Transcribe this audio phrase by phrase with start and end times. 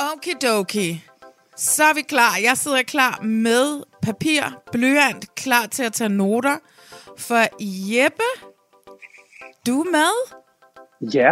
[0.00, 1.04] Okidoki.
[1.56, 2.36] Så er vi klar.
[2.42, 6.56] Jeg sidder klar med papir, blyant, klar til at tage noter.
[7.18, 7.44] For
[7.94, 8.22] Jeppe,
[9.66, 10.38] du er med?
[11.14, 11.30] Ja,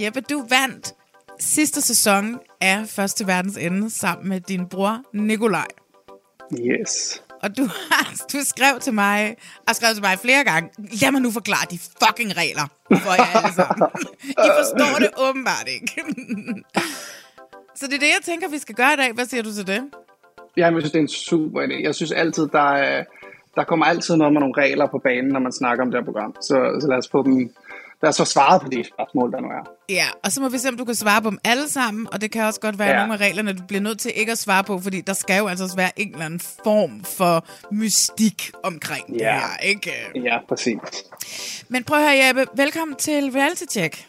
[0.00, 0.94] Jeppe, du vandt
[1.40, 5.66] sidste sæson af Første Verdens Ende sammen med din bror Nikolaj.
[6.60, 7.22] yes.
[7.42, 9.36] Og du, har, du skrev til mig,
[9.68, 13.36] og skrev til mig flere gange, lad mig nu forklare de fucking regler for jer
[13.36, 13.88] alle sammen.
[14.22, 16.02] I forstår det åbenbart ikke.
[17.74, 19.12] Så det er det, jeg tænker, vi skal gøre i dag.
[19.12, 19.82] Hvad siger du til det?
[20.56, 21.82] Jeg synes, det er en super idé.
[21.82, 23.04] Jeg synes altid, der, er,
[23.54, 26.04] der kommer altid noget med nogle regler på banen, når man snakker om det her
[26.04, 26.34] program.
[26.34, 27.54] Så, så lad os få dem...
[28.02, 29.70] Lad os så svare på de spørgsmål, der nu er.
[29.88, 32.20] Ja, og så må vi se, om du kan svare på dem alle sammen, og
[32.20, 32.96] det kan også godt være ja.
[32.98, 35.46] Nogle af reglerne, du bliver nødt til ikke at svare på, fordi der skal jo
[35.46, 39.32] altså også være en eller anden form for mystik omkring det Ja.
[39.38, 39.90] her, ikke?
[40.24, 40.78] Ja, præcis.
[41.68, 44.06] Men prøv at høre, Jeppe, velkommen til Reality Check.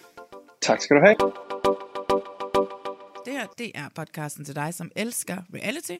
[0.61, 1.31] Tak skal du have.
[3.44, 5.96] Det her, det er podcasten til dig, som elsker reality,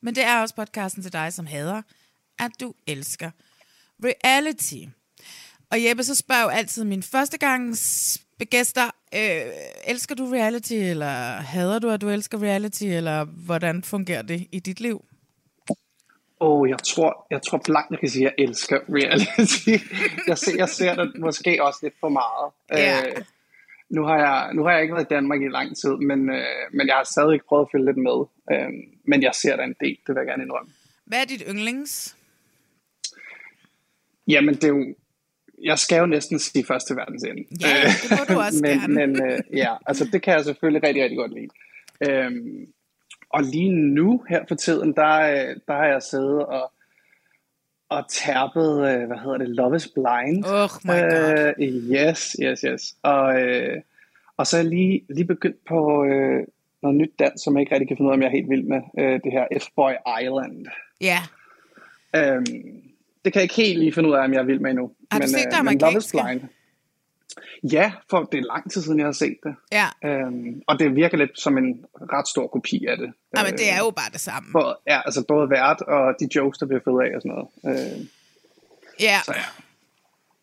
[0.00, 1.82] men det er også podcasten til dig, som hader,
[2.38, 3.30] at du elsker
[4.04, 4.90] reality.
[5.70, 8.18] Og Jeppe, så spørger jo altid mine førstegangs
[8.50, 9.52] gæster, øh,
[9.86, 14.60] elsker du reality, eller hader du, at du elsker reality, eller hvordan fungerer det i
[14.60, 15.04] dit liv?
[16.40, 19.84] Og jeg tror, jeg tror blankt, jeg kan sige, at jeg elsker reality.
[20.28, 22.52] jeg, ser, jeg ser det måske også lidt for meget.
[22.70, 23.06] Ja.
[23.06, 23.24] Øh,
[23.90, 26.66] nu, har jeg, nu har jeg ikke været i Danmark i lang tid, men, øh,
[26.72, 28.18] men jeg har stadig prøvet at følge lidt med.
[28.52, 28.70] Øh,
[29.04, 30.72] men jeg ser der en del, det vil jeg gerne indrømme.
[31.04, 32.16] Hvad er dit yndlings?
[34.28, 34.94] Jamen, det er jo...
[35.62, 37.44] Jeg skal jo næsten sige første verdens ende.
[37.60, 38.94] Ja, det må du også men, gerne.
[38.94, 41.48] Men øh, ja, altså det kan jeg selvfølgelig rigtig, rigtig godt lide.
[42.08, 42.66] Øhm,
[43.30, 46.72] og lige nu, her for tiden, der, øh, der har jeg siddet og,
[47.88, 50.44] og tærpet, øh, hvad hedder det, Love is Blind.
[50.44, 51.54] Oh my god.
[51.58, 52.94] Øh, yes, yes, yes.
[53.02, 53.80] Og, øh,
[54.36, 56.46] og så er jeg lige, lige begyndt på øh,
[56.82, 58.50] noget nyt dans, som jeg ikke rigtig kan finde ud af, om jeg er helt
[58.50, 58.80] vild med.
[58.98, 60.66] Øh, det her F-Boy Island.
[61.00, 61.18] Ja,
[62.16, 62.44] Øhm,
[63.24, 64.90] det kan jeg ikke helt lige finde ud af, om jeg er vild med endnu.
[65.10, 66.38] Har du men, set øh, det men Love is amerikanske?
[66.38, 66.50] Blind.
[67.72, 69.54] Ja, for det er lang tid siden, jeg har set det.
[69.72, 69.86] ja.
[70.04, 73.12] Øhm, og det virker lidt som en ret stor kopi af det.
[73.36, 74.52] ja men det er jo bare det samme.
[74.52, 77.48] Både, ja, altså både vært og de jokes, der bliver fået af og sådan noget.
[77.96, 78.06] Øh,
[79.00, 79.18] Ja.
[79.24, 79.42] så ja.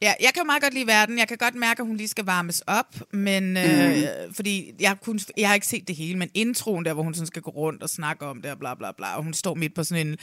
[0.05, 1.17] Ja, jeg kan meget godt lide verden.
[1.19, 3.57] Jeg kan godt mærke, at hun lige skal varmes op, men Mhm.
[3.57, 7.13] øh, fordi jeg, kun, jeg har ikke set det hele, men introen der, hvor hun
[7.13, 9.53] sådan skal gå rundt og snakke om det og bla bla bla, og hun står
[9.55, 10.17] midt på sådan en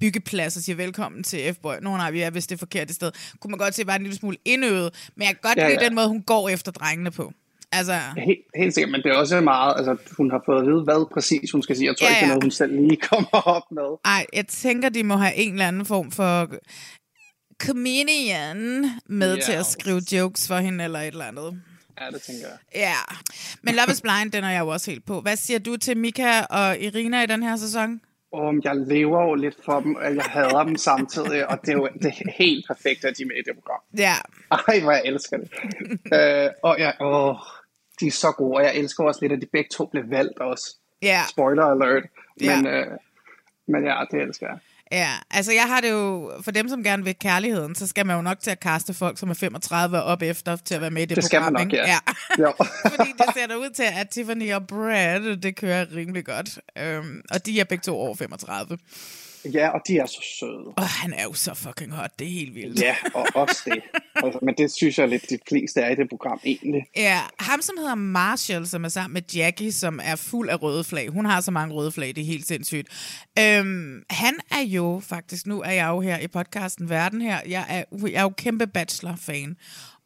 [0.00, 1.80] byggeplads og siger velkommen til F-Boy.
[1.82, 3.10] Nå nej, vi er vist det forkerte sted.
[3.40, 5.68] Kunne man godt se, at var en lille smule indøvet, men jeg kan godt Ja,
[5.68, 5.86] lide ja.
[5.88, 7.32] den måde, hun går efter drengene på.
[7.72, 10.82] Altså, Helt, helt sikkert, men det er også meget, altså hun har fået at vide,
[10.82, 11.86] hvad præcis hun skal sige.
[11.88, 12.32] Jeg tror Ja, ikke, det er ja.
[12.34, 13.98] noget, hun selv lige kommer op med.
[14.04, 16.50] ej, jeg tænker, de må have en eller anden form for
[17.62, 19.42] comedian med Ja.
[19.42, 21.62] til at skrive jokes for hende eller et eller andet.
[22.00, 22.58] Ja, det tænker jeg.
[22.74, 22.94] Ja,
[23.62, 25.20] men Love is Blind, den er jeg jo også helt på.
[25.20, 28.00] Hvad siger du til Mika og Irina i den her sæson?
[28.32, 31.72] Og jeg lever jo lidt for dem, og jeg hader dem samtidig, og det er
[31.72, 33.80] jo det er helt perfekt, at de er med i det program.
[33.98, 34.14] Ja,
[34.68, 35.50] Ej, hvor jeg elsker det.
[36.14, 37.36] øh, og jeg, åh,
[38.00, 40.38] de er så gode, og jeg elsker også lidt, at de begge to blev valgt
[40.38, 40.76] også.
[41.02, 42.04] ja, Spoiler alert.
[42.40, 42.56] Ja.
[42.56, 42.86] Men, øh,
[43.68, 44.58] men ja, det elsker jeg.
[44.92, 45.08] Ja.
[45.30, 48.22] Altså jeg har det jo, for dem som gerne vil kærligheden, så skal man jo
[48.22, 51.02] nok til at kaste folk, som er 35 og op efter, til at være med
[51.02, 51.52] i det, Det skal program.
[51.52, 51.84] man nok, ikke?
[51.86, 51.98] ja.
[52.38, 52.50] ja.
[52.96, 56.58] Fordi det ser da ud til, at Tiffany og Brad, det kører rimelig godt.
[56.78, 58.78] Øhm, og de er begge to over 35.
[59.52, 60.74] Ja, og de er så søde.
[60.76, 62.80] Og han er jo så fucking hot, det er helt vildt.
[62.80, 63.82] Ja, og også det.
[64.14, 66.86] Altså, men det synes jeg lidt, de fleste er i det program egentlig.
[66.96, 70.84] Ja, ham som hedder Marshall, som er sammen med Jackie, som er fuld af røde
[70.84, 71.08] flag.
[71.08, 72.88] Hun har så mange røde flag, det er helt sindssygt.
[73.38, 77.66] Øhm, han er jo faktisk, nu er jeg jo her i podcasten Verden her, jeg
[77.68, 79.56] er, jeg er jo kæmpe Bachelor-fan.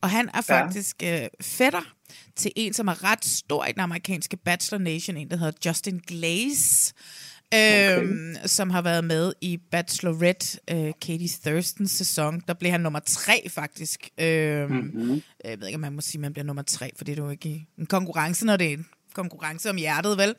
[0.03, 1.23] Og han er faktisk ja.
[1.23, 1.95] øh, fætter
[2.37, 6.01] til en, som er ret stor i den amerikanske Bachelor Nation, en, der hedder Justin
[6.07, 6.95] Glaze.
[7.53, 8.03] Okay.
[8.03, 12.43] Øhm, som har været med i Bachelorette, øh, Katie Thurstons sæson.
[12.49, 14.09] Der blev han nummer tre, faktisk.
[14.19, 15.23] Øhm, mm-hmm.
[15.45, 17.23] Jeg ved ikke, om man må sige, at man bliver nummer tre, for det er
[17.23, 20.35] jo ikke en konkurrence, når det er en konkurrence om hjertet, vel?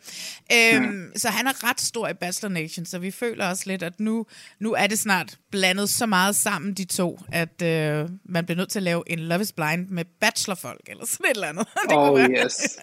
[0.53, 1.11] Øhm, mm.
[1.15, 4.25] Så han er ret stor i Bachelor Nation, så vi føler også lidt, at nu,
[4.59, 8.69] nu er det snart blandet så meget sammen, de to, at øh, man bliver nødt
[8.69, 11.67] til at lave en Love is Blind med bachelorfolk, eller sådan et eller andet.
[11.89, 12.77] det oh yes.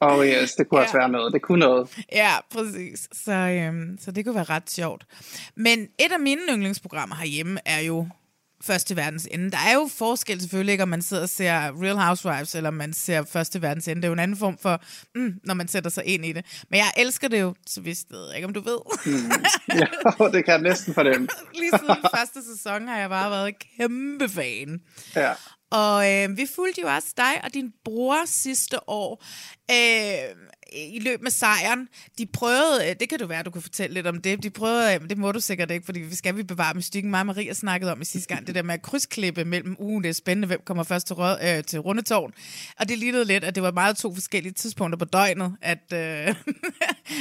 [0.00, 0.84] oh yes, det kunne ja.
[0.84, 1.32] også være noget.
[1.32, 1.88] Det kunne noget.
[2.12, 3.08] Ja, præcis.
[3.12, 5.06] Så, øhm, så det kunne være ret sjovt.
[5.54, 8.08] Men et af mine yndlingsprogrammer herhjemme er jo
[8.66, 9.50] Første Verdens Ende.
[9.50, 12.92] Der er jo forskel selvfølgelig ikke, om man sidder og ser Real Housewives, eller man
[12.92, 14.02] ser Første Verdens Ende.
[14.02, 14.80] Det er jo en anden form for,
[15.14, 16.44] mm, når man sætter sig ind i det.
[16.70, 18.78] Men jeg elsker det jo, så hvis det ikke, om du ved.
[19.06, 19.30] mm.
[19.68, 21.28] Ja, det kan jeg næsten fornemme.
[21.60, 24.80] Lige siden første sæson har jeg bare været kæmpe fan.
[25.16, 25.32] Ja.
[25.70, 29.24] Og øh, vi fulgte jo også dig og din bror sidste år.
[29.70, 30.36] Øh,
[30.72, 31.88] i løbet med sejren.
[32.18, 34.94] De prøvede, øh, det kan du være, du kunne fortælle lidt om det, de prøvede,
[34.94, 37.10] øh, det må du sikkert ikke, fordi vi skal vi bevare mystikken.
[37.10, 40.02] Mig og Maria snakkede om i sidste gang, det der med at krydsklippe mellem ugen,
[40.02, 42.32] det er spændende, hvem kommer først til, rød, øh, til rundetårn.
[42.80, 45.98] Og det lignede lidt, at det var meget to forskellige tidspunkter på døgnet, at, øh,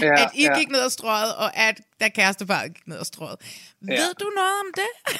[0.01, 0.59] ja, at I ja.
[0.59, 3.39] gik ned og strøget, og at der kæresteparet gik ned og strøget.
[3.87, 3.93] Ja.
[3.93, 5.19] Ved du noget om det?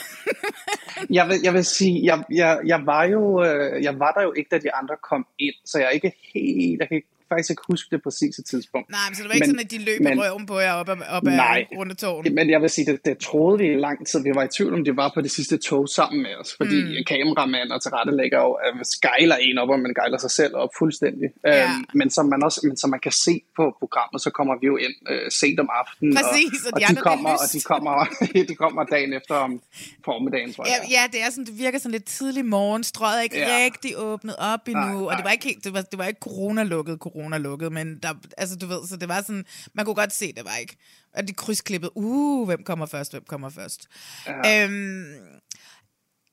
[1.16, 3.44] jeg, vil, jeg vil sige, jeg, jeg, jeg, var jo,
[3.82, 6.80] jeg var der jo ikke, da de andre kom ind, så jeg er ikke helt,
[6.80, 8.90] jeg kan ikke faktisk ikke huske det præcise tidspunkt.
[8.90, 10.74] Nej, men så det var ikke men, sådan, at de løb men, røven på jer
[10.74, 12.24] op, op, op nej, rundetårn?
[12.38, 14.20] men jeg vil sige, det, det troede vi i lang tid.
[14.24, 16.80] Vi var i tvivl om, de var på det sidste tog sammen med os, fordi
[16.82, 17.04] mm.
[17.08, 21.30] kameramand og tilrettelægger jo uh, skejler en op, og man gejler sig selv op fuldstændig.
[21.46, 21.66] Ja.
[21.66, 24.66] Um, men, som man også, men som man kan se på programmet, så kommer vi
[24.72, 26.16] jo ind uh, sent om aftenen.
[26.16, 27.94] Præcis, og, og, de, og de, kommer, og de kommer,
[28.52, 29.62] de kommer dagen efter om
[30.06, 30.72] formiddagen, tror jeg.
[30.90, 32.84] Ja, ja, det, er sådan, det virker sådan lidt tidlig morgen.
[32.84, 33.66] Strøget er ikke ja.
[33.66, 35.04] rigtig åbnet op endnu, nej, nej.
[35.10, 38.14] og det var ikke helt, det var, det var ikke corona-lukket, corona lukket, men der,
[38.38, 40.78] altså du ved, så det var sådan, man kunne godt se, det var ikke.
[41.14, 43.88] Og de krydsklippede, uh, hvem kommer først, hvem kommer først.
[44.28, 44.64] Ja.
[44.64, 45.06] Øhm,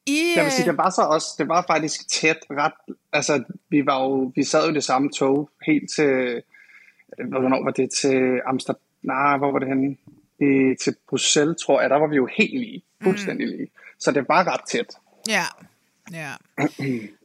[0.07, 3.87] i, jeg vil sige, det var så også, det var faktisk tæt, ret, altså vi
[3.87, 6.43] var jo, vi sad jo i det samme tog, helt til,
[7.29, 9.97] hvornår var det til Amsterdam, nej, hvor var det henne?
[10.41, 13.53] I, til Bruxelles, tror jeg, der var vi jo helt lige, fuldstændig mm.
[13.57, 13.69] lige.
[13.99, 14.97] Så det var ret tæt.
[15.29, 15.45] Ja,
[16.13, 16.33] ja.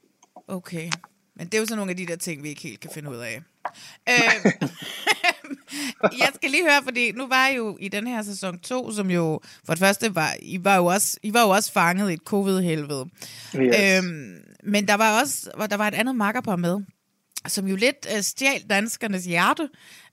[0.47, 0.89] Okay.
[1.37, 3.09] Men det er jo sådan nogle af de der ting, vi ikke helt kan finde
[3.09, 3.41] ud af.
[4.09, 4.51] øh,
[6.21, 9.11] jeg skal lige høre, fordi nu var jeg jo i den her sæson 2, som
[9.11, 12.13] jo for det første var, I var jo også, I var jo også fanget i
[12.13, 13.05] et covid-helvede.
[13.55, 14.03] Yes.
[14.03, 16.79] Øhm, men der var også der var et andet makkerpar med,
[17.47, 19.69] som jo lidt øh, stjal danskernes hjerte.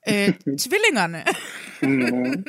[0.09, 0.35] Øh,
[0.65, 1.25] tvillingerne.
[1.83, 2.45] mm,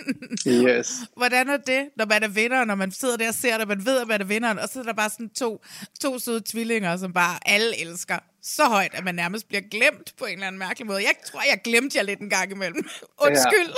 [0.47, 0.93] yes.
[1.17, 3.85] Hvordan er det, når man er vinder, når man sidder der og ser det, man
[3.85, 5.61] ved, at man er vinderen, og så er der bare sådan to,
[6.01, 10.25] to søde tvillinger, som bare alle elsker så højt, at man nærmest bliver glemt på
[10.25, 10.99] en eller anden mærkelig måde.
[10.99, 12.85] Jeg tror, jeg glemte jer lidt en gang imellem.
[13.25, 13.71] Undskyld.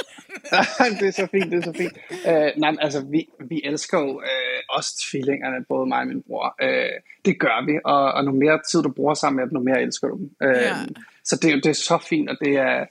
[0.51, 0.89] Ja.
[0.99, 1.97] det er så fint, det er så fint.
[2.11, 6.55] Uh, nej, altså, vi, vi elsker jo uh, også tvillingerne, både mig og min bror.
[6.63, 6.95] Uh,
[7.25, 9.81] det gør vi, og, og nu mere tid du bruger sammen med dem, nu mere
[9.81, 10.29] elsker du dem.
[10.45, 10.75] Uh, ja.
[11.23, 12.85] Så det, det er så fint, og det er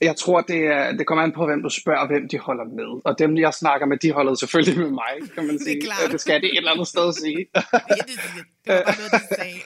[0.00, 3.00] jeg tror, det, er, det kommer an på, hvem du spørger, hvem de holder med.
[3.04, 5.74] Og dem, jeg snakker med, de holder selvfølgelig med mig, kan man sige.
[5.80, 6.12] Det, er klart.
[6.12, 7.36] det skal de et eller andet sted sige.
[7.54, 8.20] ja, det,
[8.64, 9.60] det var bare noget, de sagde.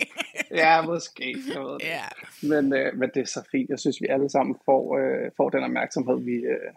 [0.62, 1.36] ja, måske.
[1.54, 1.84] Jeg ved det.
[1.84, 2.04] Ja.
[2.42, 3.70] Men, øh, men det er så fint.
[3.70, 6.72] Jeg synes, vi alle sammen får, øh, får den opmærksomhed, vi, øh,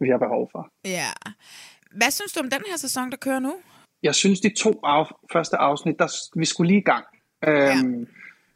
[0.00, 0.72] vi har behov for.
[0.84, 1.12] Ja.
[1.90, 3.54] Hvad synes du om den her sæson, der kører nu?
[4.02, 7.04] Jeg synes, de to af, første afsnit, der, vi skulle lige i gang.
[7.46, 8.04] Øhm, ja.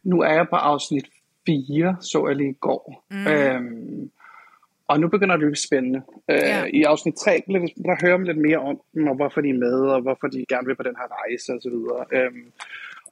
[0.02, 1.06] Nu er jeg på afsnit
[1.46, 3.04] 4, så jeg lige i går.
[3.10, 3.26] Mm.
[3.26, 4.10] Øhm,
[4.88, 6.02] og nu begynder det at blive spændende.
[6.30, 6.64] Øh, ja.
[6.64, 9.74] I afsnit 3, der hører man lidt mere om dem, og hvorfor de er med,
[9.94, 11.76] og hvorfor de gerne vil på den her rejse osv.
[12.18, 12.52] Øhm,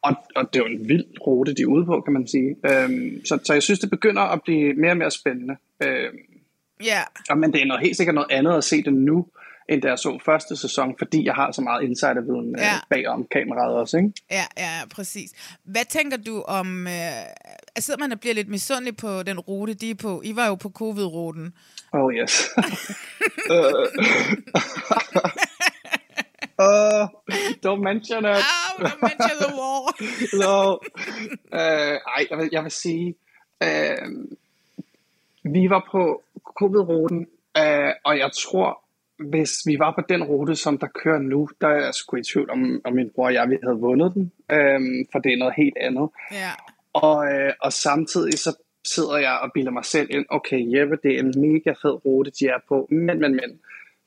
[0.02, 2.56] og, og det er jo en vild rute, de er ude på, kan man sige.
[2.70, 5.56] Øhm, så, så jeg synes, det begynder at blive mere og mere spændende.
[5.84, 6.18] Øhm,
[6.84, 7.00] ja.
[7.30, 9.26] Og, men det er noget, helt sikkert noget andet at se det nu,
[9.68, 12.74] end da jeg så første sæson, fordi jeg har så meget insiderviden ja.
[12.74, 14.12] øh, bagom kameraet også, ikke?
[14.30, 15.58] Ja, ja, præcis.
[15.64, 16.86] Hvad tænker du om...
[16.86, 16.92] Øh,
[17.78, 20.22] sidder man og bliver lidt misundelig på den rute, de er på?
[20.24, 21.54] I var jo på covid-ruten.
[21.92, 22.50] Oh, yes.
[23.50, 23.88] uh,
[27.66, 28.36] don't mention it.
[28.36, 29.92] Oh, don't mention the war.
[30.44, 30.78] no.
[31.52, 33.14] Uh, ej, jeg vil, jeg vil sige,
[33.64, 34.08] uh,
[35.42, 37.26] vi var på covid-ruten,
[37.58, 38.82] uh, og jeg tror,
[39.30, 42.22] hvis vi var på den rute, som der kører nu, der er jeg sgu i
[42.22, 45.36] tvivl om, om min bror og jeg, vi havde vundet den, øhm, for det er
[45.36, 46.08] noget helt andet.
[46.32, 46.50] Ja.
[46.92, 51.14] Og, øh, og samtidig så sidder jeg og bilder mig selv ind, okay Jeppe, det
[51.14, 53.60] er en mega fed rute, de er på, men, men, men,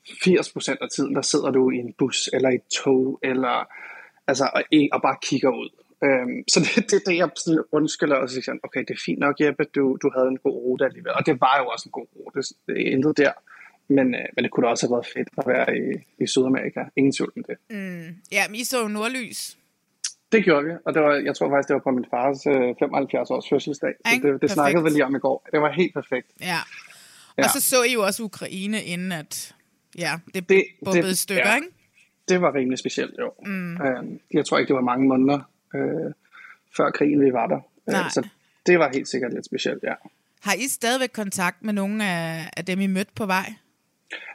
[0.08, 3.68] 80% af tiden, der sidder du i en bus, eller i et tog, eller,
[4.26, 4.62] altså, og,
[4.92, 5.70] og bare kigger ud.
[6.04, 9.40] Øhm, så det, det, det jeg sådan undskylder og siger, okay, det er fint nok,
[9.40, 11.12] Jeppe, du, du havde en god rute alligevel.
[11.12, 13.32] Og det var jo også en god rute, det intet der.
[13.88, 15.84] Men, øh, men det kunne da også have været fedt at være i,
[16.24, 16.80] i Sydamerika.
[16.96, 17.56] Ingen tvivl om det.
[17.70, 18.16] Mm.
[18.32, 19.58] Ja, men I så jo nordlys.
[20.32, 22.74] Det gjorde vi, og det var, jeg tror faktisk, det var på min fars øh,
[22.78, 23.94] 75 års fødselsdag.
[24.06, 24.94] Så det, det snakkede Perfekt.
[24.94, 25.48] vi lige om i går.
[25.52, 26.26] Det var helt perfekt.
[26.40, 26.58] Ja.
[27.38, 29.54] Og så så I jo også Ukraine, inden at
[29.98, 31.54] ja, det, det i det- stykker, ja.
[31.54, 31.68] ikke?
[32.28, 33.32] Det var rimelig specielt, jo.
[33.46, 33.76] Mm.
[33.82, 35.40] Øhm, jeg tror ikke, det var mange måneder
[35.74, 36.12] øh,
[36.76, 37.60] før krigen, vi var der.
[37.88, 38.08] Øh, Nej.
[38.10, 38.28] så
[38.66, 39.94] det var helt sikkert lidt specielt, ja.
[40.42, 43.54] Har I stadigvæk kontakt med nogle af, af dem, I mødte på vej?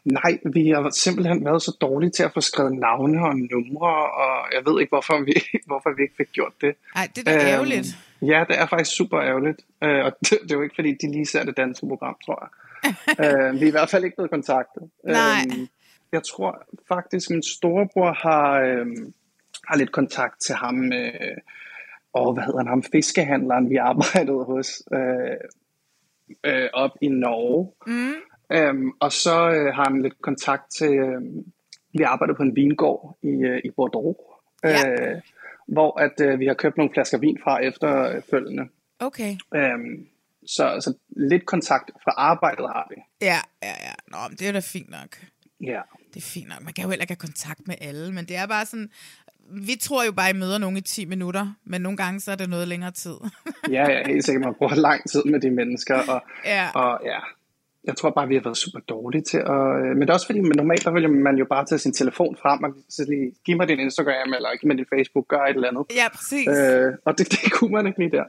[0.03, 4.33] Nej, vi har simpelthen været så dårlige til at få skrevet navne og numre, og
[4.53, 5.33] jeg ved ikke, hvorfor vi,
[5.69, 6.75] hvorfor vi ikke fik gjort det.
[6.95, 7.87] Nej, det er da ærgerligt.
[8.21, 9.61] Ja, det er faktisk super ærgerligt.
[9.83, 12.39] Øh, og det, det er jo ikke, fordi de lige ser det danske program, tror
[12.43, 12.49] jeg.
[13.23, 14.83] øh, vi er i hvert fald ikke blevet kontaktet.
[15.03, 15.45] Nej.
[15.45, 15.67] Øh,
[16.11, 18.85] jeg tror faktisk, min storebror har, øh,
[19.67, 21.37] har lidt kontakt til ham, øh,
[22.13, 25.37] og hvad hedder han, ham fiskehandleren, vi arbejdede hos øh,
[26.43, 27.71] øh, op i Norge.
[27.87, 28.30] Mm.
[28.51, 31.21] Øhm, og så øh, har han lidt kontakt til, øh,
[31.93, 34.17] vi arbejder på en vingård i, øh, i Bordeaux,
[34.63, 34.89] Ja.
[34.89, 35.21] øh,
[35.67, 38.63] hvor at øh, vi har købt nogle flasker vin fra efterfølgende.
[38.99, 39.35] Okay.
[39.55, 40.07] Øhm,
[40.45, 42.95] så, så lidt kontakt fra arbejdet har vi.
[43.21, 43.93] Ja, ja, ja.
[44.07, 45.17] Nå, men det er da fint nok.
[45.61, 45.81] Ja.
[46.13, 46.61] Det er fint nok.
[46.63, 48.89] Man kan jo heller ikke have kontakt med alle, men det er bare sådan...
[49.53, 52.35] Vi tror jo bare, I møder nogen i 10 minutter, men nogle gange så er
[52.35, 53.15] det noget længere tid.
[53.69, 54.45] ja, ja, helt sikkert.
[54.45, 55.95] Man bruger lang tid med de mennesker.
[56.09, 56.69] Og, Ja.
[56.75, 57.19] og ja,
[57.83, 59.63] jeg tror bare, vi har været super dårlige til at...
[59.81, 61.93] øh, Men det er også fordi, men normalt der vil man jo bare tage sin
[61.93, 65.43] telefon frem og så lige, giv mig din Instagram, eller giv mig din Facebook, gør
[65.45, 65.85] et eller andet.
[65.95, 66.47] ja, præcis.
[66.47, 68.23] Øh, og det, det kunne man ikke lige der.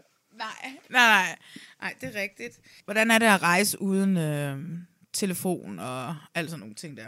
[0.44, 1.36] Nej, nej, nej.
[1.82, 2.60] Nej, det er rigtigt.
[2.84, 4.56] Hvordan er det at rejse uden øh,
[5.12, 7.06] telefon og alt sådan nogle ting der?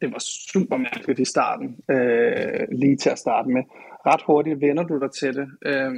[0.00, 0.18] Det var
[0.52, 3.62] super mærkeligt i starten, øh, lige til at starte med.
[4.06, 5.48] Ret hurtigt vender du dig til det.
[5.66, 5.92] Øh,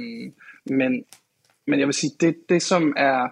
[0.65, 1.03] men,
[1.67, 3.27] men jeg vil sige, det, det som er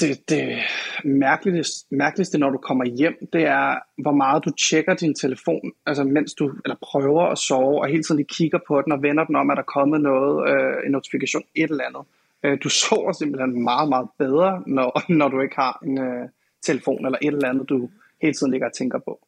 [0.00, 0.58] det, det
[1.04, 6.04] mærkeligste, mærkeligste, når du kommer hjem, det er, hvor meget du tjekker din telefon, altså
[6.04, 9.24] mens du eller prøver at sove, og hele tiden lige kigger på den og vender
[9.24, 12.02] den om, at der er kommet noget, øh, en notifikation, et eller andet.
[12.42, 16.28] Øh, du sover simpelthen meget, meget bedre, når, når du ikke har en øh,
[16.62, 17.90] telefon eller et eller andet, du
[18.22, 19.26] hele tiden ligger og tænker på.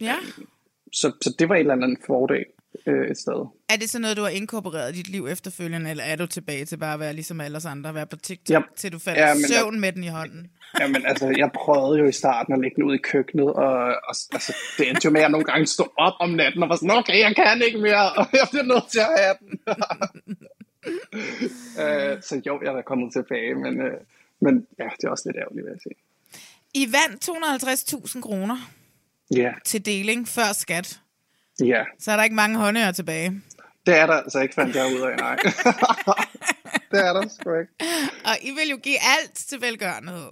[0.00, 0.14] Ja.
[0.92, 2.44] Så, så det var en eller anden fordel
[2.86, 3.46] øh, et sted.
[3.68, 6.64] Er det så noget, du har inkorporeret i dit liv efterfølgende, eller er du tilbage
[6.64, 8.60] til bare at være ligesom alle os andre, være på TikTok, Ja.
[8.76, 10.50] til du falder Ja, men søvn med den i hånden?
[10.80, 13.72] Jamen altså, jeg prøvede jo i starten at lægge den ud i køkkenet, og,
[14.08, 16.68] og altså, det endte jo med, at jeg nogle gange stod op om natten og
[16.68, 19.60] var sådan, okay, jeg kan ikke mere, og jeg bliver nødt til at have den.
[21.82, 23.92] øh, så jo, jeg er kommet tilbage, men, øh,
[24.40, 25.94] men ja, det er også lidt ærgerligt, vil jeg sige.
[26.74, 27.28] I vandt
[28.14, 28.56] 250.000 kroner
[29.36, 31.00] Ja, til deling før skat.
[31.60, 33.42] Ja, Så er der ikke mange håndører tilbage.
[33.86, 35.36] det er der altså ikke, fandt jeg ud af, nej.
[36.92, 37.72] det er der sgu ikke.
[38.24, 40.28] Og I vil jo give alt til velgørenhed.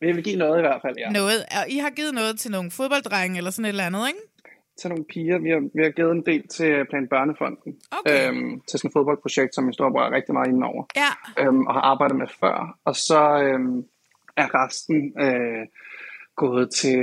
[0.00, 1.10] Vi vil give noget i hvert fald, ja.
[1.10, 1.40] Noget.
[1.50, 4.20] Og I har givet noget til nogle fodbolddrenge eller sådan et eller andet, ikke?
[4.80, 5.38] til nogle piger.
[5.38, 7.76] Vi har, vi har givet en del til Plan Børnefonden.
[7.90, 8.28] Okay.
[8.28, 10.84] Øhm, til sådan et fodboldprojekt, som min storebror er rigtig meget inde over.
[11.02, 11.10] Ja.
[11.42, 12.78] øhm, og har arbejdet med før.
[12.84, 13.78] Og så øhm,
[14.36, 15.66] er resten øh,
[16.38, 17.00] gået til,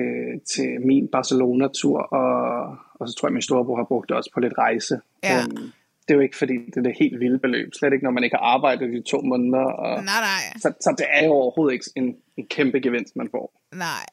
[0.54, 4.40] til min Barcelona-tur, og, og så tror jeg, min storebror har brugt det også på
[4.40, 5.00] lidt rejse.
[5.24, 5.40] Ja.
[5.40, 5.72] Øhm,
[6.08, 7.74] det er jo ikke, fordi det er det helt vilde beløb.
[7.74, 9.66] Slet ikke, når man ikke har arbejdet i to måneder.
[9.84, 10.60] Og, Nej, nej.
[10.62, 13.62] så, så det er jo overhovedet ikke en, en kæmpe gevinst, man får.
[13.76, 14.06] Nej.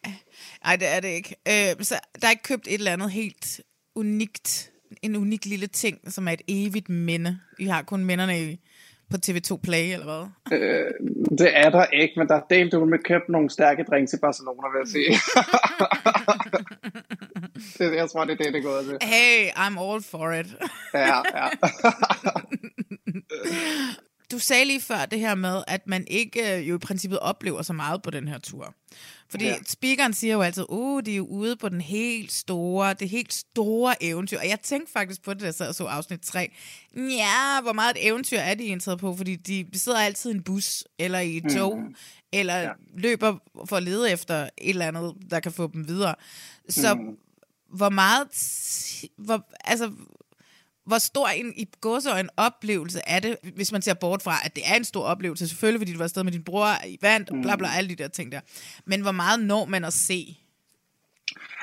[0.65, 1.37] Nej, det er det ikke.
[1.49, 3.61] Øh, så der er ikke købt et eller andet helt
[3.95, 7.39] unikt, en unik lille ting, som er et evigt minde.
[7.59, 8.59] I har kun minderne i,
[9.13, 10.25] på TV2 Play, eller hvad?
[10.59, 10.91] Øh,
[11.39, 14.17] det er der ikke, men der er delt ud med købt nogle stærke drinks i
[14.17, 15.13] Barcelona, vil jeg sige.
[17.91, 18.99] det, jeg tror, det er det, det gået til.
[19.03, 20.47] Hey, I'm all for it.
[20.95, 21.49] Ja, ja.
[24.33, 27.63] Du sagde lige før det her med, at man ikke øh, jo i princippet oplever
[27.63, 28.75] så meget på den her tur.
[29.33, 29.57] Fordi ja.
[29.67, 33.33] Speakeren siger jo altid, uh, de er jo ude på den helt store, det helt
[33.33, 34.39] store eventyr.
[34.39, 36.53] Og jeg tænkte faktisk på det, da jeg sad og så afsnit 3.
[36.97, 39.17] Ja, hvor meget et eventyr er de interesseret på?
[39.17, 41.95] Fordi de sidder altid i en bus, eller i et tog, mm.
[42.33, 42.71] eller ja.
[42.97, 46.15] løber for at lede efter et eller andet, der kan få dem videre.
[46.69, 47.17] Så mm.
[47.77, 48.29] hvor meget,
[49.19, 49.93] hvor, altså,
[50.87, 54.63] hvor stor en i gåseøjne oplevelse er det, hvis man ser bort fra, at det
[54.67, 57.37] er en stor oplevelse, selvfølgelig fordi du var afsted med din bror i vand, og
[57.43, 58.41] bla bla, alle de der ting der.
[58.85, 60.37] Men hvor meget når man at se?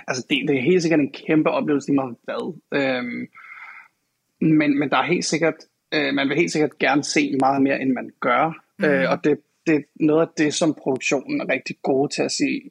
[0.08, 2.54] altså, det, det er helt sikkert en kæmpe oplevelse, lige meget hvad.
[2.74, 3.28] Øhm,
[4.42, 5.56] men, men der er helt sikkert,
[5.94, 8.64] øh, man vil helt sikkert gerne se meget mere, end man gør.
[8.80, 8.86] Mm.
[8.86, 12.32] Øh, og det, det er noget af det, som produktionen er rigtig gode til at
[12.32, 12.62] sige,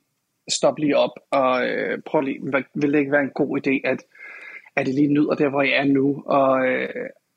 [0.51, 2.41] stop lige op, og øh, prøv lige,
[2.75, 4.03] vil det ikke være en god idé, at,
[4.79, 6.89] at I lige nyder der, hvor I er nu, og, øh,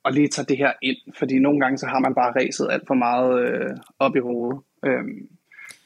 [0.03, 2.87] og lige tage det her ind, fordi nogle gange så har man bare ræset alt
[2.87, 3.69] for meget øh,
[3.99, 4.59] op i hovedet.
[4.85, 5.27] Øhm,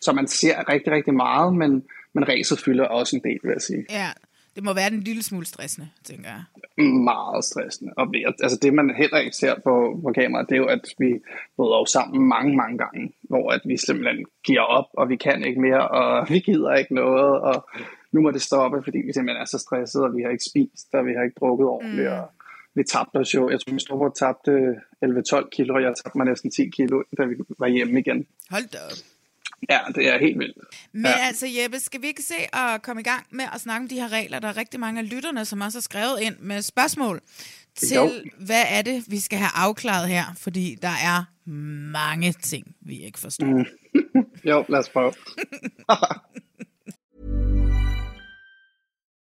[0.02, 1.84] så man ser rigtig, rigtig meget, men,
[2.14, 3.86] men ræset fylder også en del, vil jeg sige.
[3.90, 4.10] Ja,
[4.56, 6.44] det må være en lille smule stressende, tænker jeg.
[6.86, 7.94] Meget stressende.
[7.98, 8.08] Og
[8.44, 11.10] altså det, man heller ikke ser på, på kameraet, det er jo, at vi
[11.56, 15.46] bryder jo sammen mange, mange gange, hvor at vi simpelthen giver op, og vi kan
[15.46, 17.70] ikke mere, og vi gider ikke noget, og
[18.16, 20.88] nu må det stoppe, fordi vi simpelthen er så stresset, og vi har ikke spist,
[20.94, 22.18] og vi har ikke drukket ordentligt, mm.
[22.20, 22.26] og
[22.76, 23.50] vi tabte os jo.
[23.50, 24.52] Jeg tror, min storebror tabte
[25.06, 28.20] 11-12 kilo, og jeg tabte mig næsten 10 kilo, da vi var hjemme igen.
[28.50, 29.00] Hold da op.
[29.70, 30.58] Ja, det er helt vildt.
[30.92, 31.28] Men ja.
[31.28, 33.96] altså Jeppe, skal vi ikke se at komme i gang med at snakke om de
[33.96, 34.40] her regler?
[34.40, 37.22] Der er rigtig mange af lytterne, som også har skrevet ind med spørgsmål
[37.76, 38.10] til, Jo.
[38.40, 40.24] hvad er det, vi skal have afklaret her?
[40.38, 41.24] Fordi der er
[41.92, 43.46] mange ting, vi ikke forstår.
[43.46, 43.66] Mm.
[44.50, 45.14] Jo, lad os prøve.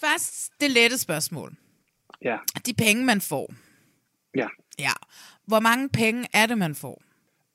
[0.00, 1.54] Først det lette spørgsmål.
[2.22, 3.54] Ja, De penge, man får.
[4.36, 4.46] ja.
[4.78, 4.90] Ja.
[5.46, 7.02] Hvor mange penge er det, man får?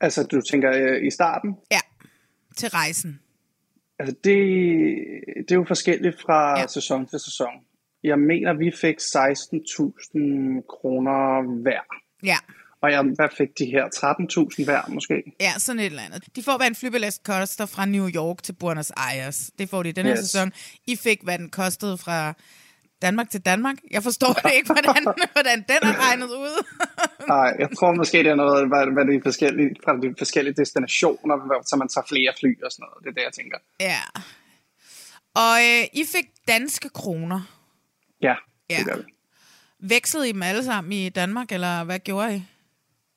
[0.02, 1.56] Altså, du tænker øh, i starten?
[1.72, 1.80] Ja.
[2.58, 3.20] Til rejsen.
[4.00, 4.36] Altså, det,
[5.38, 6.68] det er jo forskelligt fra Ja.
[6.68, 7.54] sæson til sæson.
[8.04, 11.80] Jeg mener, vi fik 16.000 kroner hver.
[12.24, 12.38] Ja.
[12.86, 13.84] Og jeg, hvad fik de her?
[14.58, 15.24] 13.000 hver måske?
[15.40, 16.24] Ja, sådan et eller andet.
[16.36, 19.52] De får, hvad en flybillet koster fra New York til Buenos Aires.
[19.60, 20.20] Det får de i den her Yes.
[20.20, 20.52] sæson.
[20.88, 22.34] I fik, hvad den kostede fra
[23.02, 23.76] Danmark til Danmark.
[23.92, 25.04] Jeg forstår det ikke, hvordan,
[25.36, 26.64] hvordan den er regnet ud.
[27.36, 31.36] Nej, jeg tror måske, det er noget, hvad, hvad de forskellige, fra de forskellige destinationer,
[31.66, 33.04] så man tager flere fly og sådan noget.
[33.04, 33.58] Det er det, jeg tænker.
[33.80, 34.02] ja.
[35.36, 37.42] Og øh, I fik danske kroner.
[38.22, 38.36] Ja,
[38.70, 38.78] Ja.
[38.78, 39.04] det gør vi.
[39.80, 42.44] Vekslede I dem alle sammen i Danmark, eller hvad gjorde I?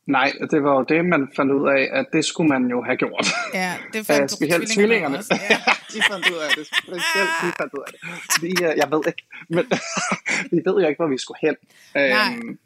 [0.08, 2.96] Nej, det var jo det, man fandt ud af, at det skulle man jo have
[2.96, 3.26] gjort.
[3.54, 5.18] Ja, det fandt specielt tvillingerne.
[5.18, 5.34] også.
[5.50, 5.56] Ja.
[5.94, 6.66] de fandt ud af det.
[6.66, 8.00] Specielt de fandt ud af det.
[8.42, 9.64] Vi, øh, jeg ved ikke, men
[10.52, 11.56] vi ved jo ikke, hvor vi skulle hen.
[11.94, 12.34] Nej.
[12.34, 12.58] Øhm,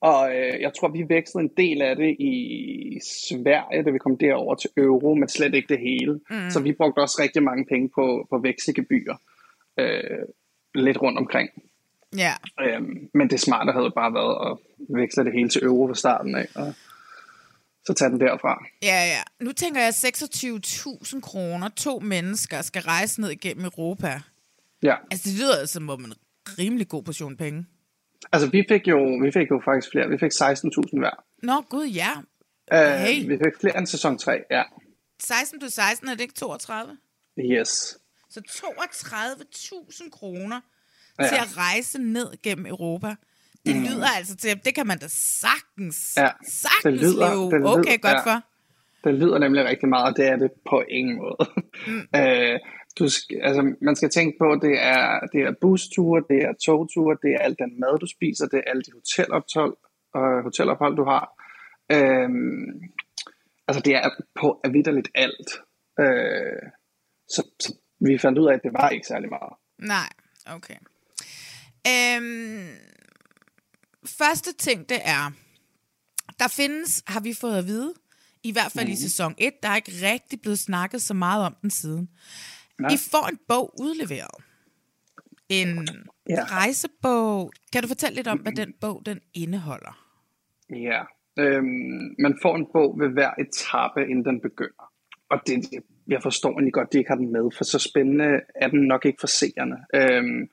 [0.00, 4.16] og øh, jeg tror, vi vekslede en del af det i Sverige, da vi kom
[4.18, 6.20] derover til euro, men slet ikke det hele.
[6.30, 6.50] Mm.
[6.50, 9.14] Så vi brugte også rigtig mange penge på, på vekselgebyr.
[9.78, 10.00] Øh,
[10.74, 11.50] lidt rundt omkring.
[12.16, 12.34] Ja.
[12.60, 14.58] Øhm, men det smarte havde bare været at
[15.00, 16.74] veksle det hele til euro fra starten af, og
[17.86, 18.64] så tage den derfra.
[18.82, 19.22] Ja, ja.
[19.44, 24.20] Nu tænker jeg, at 26.000 kroner, to mennesker, skal rejse ned igennem Europa.
[24.82, 26.14] Ja, Altså, det lyder som om en
[26.58, 27.66] rimelig god portion penge.
[28.32, 30.08] altså vi fik jo, vi fik jo faktisk flere.
[30.08, 31.24] Vi fik 16.000 hver.
[31.42, 32.10] Nå, gud, ja.
[32.72, 33.28] Øh, Hey.
[33.28, 34.62] Vi fik flere end sæson 3, ja.
[35.22, 36.96] 16 plus 16, er det ikke 32?
[37.38, 37.98] Yes.
[38.30, 40.60] Så 32.000 kroner
[41.18, 41.28] Ja.
[41.28, 43.14] til at rejse ned gennem Europa.
[43.66, 47.60] Det lyder altså til, det kan man da sagtens, Ja, sagtens det lyder- leve det
[47.60, 48.32] lyder- okay godt ja.
[48.32, 48.40] for.
[49.04, 51.36] Det lyder nemlig rigtig meget, og det er det på ingen måde.
[51.86, 52.02] Mm.
[52.20, 52.58] øh,
[52.98, 56.52] du skal, altså, man skal tænke på, at det er, det er busture, det er
[56.66, 59.76] togture, det er alt den mad, du spiser, det er alle de hotelophold,
[60.16, 61.24] øh, hotelophold du har.
[61.92, 62.80] Øhm,
[63.68, 65.50] altså det er på vidderligt alt.
[66.00, 66.62] Øh,
[67.28, 69.52] så, så vi fandt ud af, at det var ikke særlig meget.
[69.78, 70.08] Nej,
[70.56, 70.74] okay.
[71.88, 72.68] Øhm,
[74.06, 75.32] første ting, det er,
[76.38, 77.94] der findes, har vi fået at vide,
[78.42, 78.92] i hvert fald mm.
[78.92, 82.08] i sæson 1, der er ikke rigtig blevet snakket så meget om den siden.
[82.80, 82.90] Nej.
[82.92, 84.44] I får en bog udleveret.
[85.48, 85.88] En
[86.28, 86.44] Ja.
[86.44, 87.52] rejsebog.
[87.72, 90.08] Kan du fortælle lidt om, hvad den bog den indeholder?
[90.70, 91.02] Ja,
[91.38, 94.92] øhm, man får en bog ved hver etape, inden den begynder.
[95.30, 95.70] Og det,
[96.08, 98.80] jeg forstår egentlig godt, at de ikke har den med, for så spændende er den
[98.80, 99.76] nok ikke for seerne.
[99.94, 100.50] Øhm,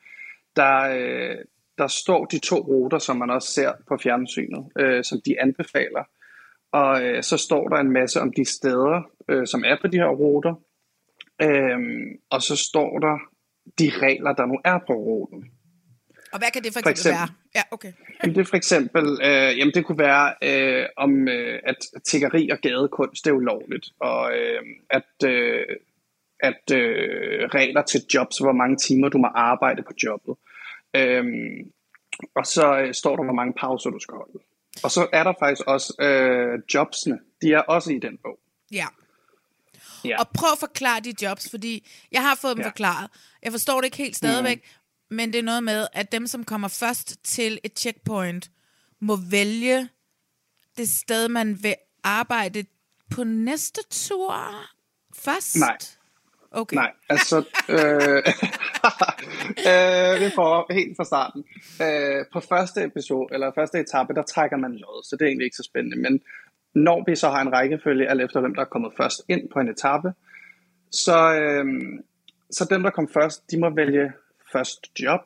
[0.56, 1.38] der, øh,
[1.78, 6.04] der står de to ruter, som man også ser på fjernsynet, øh, som de anbefaler.
[6.72, 9.98] Og øh, så står der en masse om de steder, øh, som er på de
[9.98, 10.54] her ruter.
[11.42, 13.18] Øhm, og så står der
[13.80, 15.46] de regler, der nu er på ruten.
[16.34, 17.56] Og hvad kan det for For eksempel, eksempel- være?
[17.56, 17.92] Ja, okay.
[18.24, 22.58] Jamen, det for eksempel, øh, jamen det kunne være, øh, om øh, at tiggeri og
[22.58, 25.66] gadekunst er ulovligt, og øh, at, øh,
[26.42, 30.36] at øh, regler til jobs, hvor mange timer du må arbejde på jobbet.
[30.96, 31.26] Øh,
[32.36, 34.40] og så øh, står der, hvor mange pauser du skal holde.
[34.84, 37.20] Og så er der faktisk også øh, jobsene.
[37.42, 38.40] De er også i den bog.
[38.72, 38.88] Ja.
[40.06, 40.20] Ja.
[40.20, 42.68] Og prøv at forklare de jobs, fordi jeg har fået dem Ja.
[42.70, 43.10] forklaret.
[43.44, 44.58] Jeg forstår det ikke helt stadigvæk,
[45.10, 45.16] mm.
[45.16, 48.52] men det er noget med, at dem, som kommer først til et checkpoint,
[49.00, 49.90] må vælge
[50.78, 52.66] det sted, man vil arbejde
[53.10, 54.36] på næste tur
[55.16, 55.56] først.
[55.56, 55.78] Nej.
[56.52, 56.76] Okay.
[56.76, 57.38] Nej, altså,
[57.70, 58.24] øh,
[59.72, 61.44] øh, det får helt fra starten.
[61.82, 65.46] Øh, på første episode, eller første etape, der trækker man lod, så det er egentlig
[65.46, 65.98] ikke så spændende.
[65.98, 66.22] Men
[66.74, 69.60] når vi så har en rækkefølge, alt efter hvem der er kommet først ind på
[69.60, 70.14] en etape,
[70.92, 71.66] så, øh,
[72.52, 74.12] så dem, der kom først, de må vælge
[74.52, 75.22] først job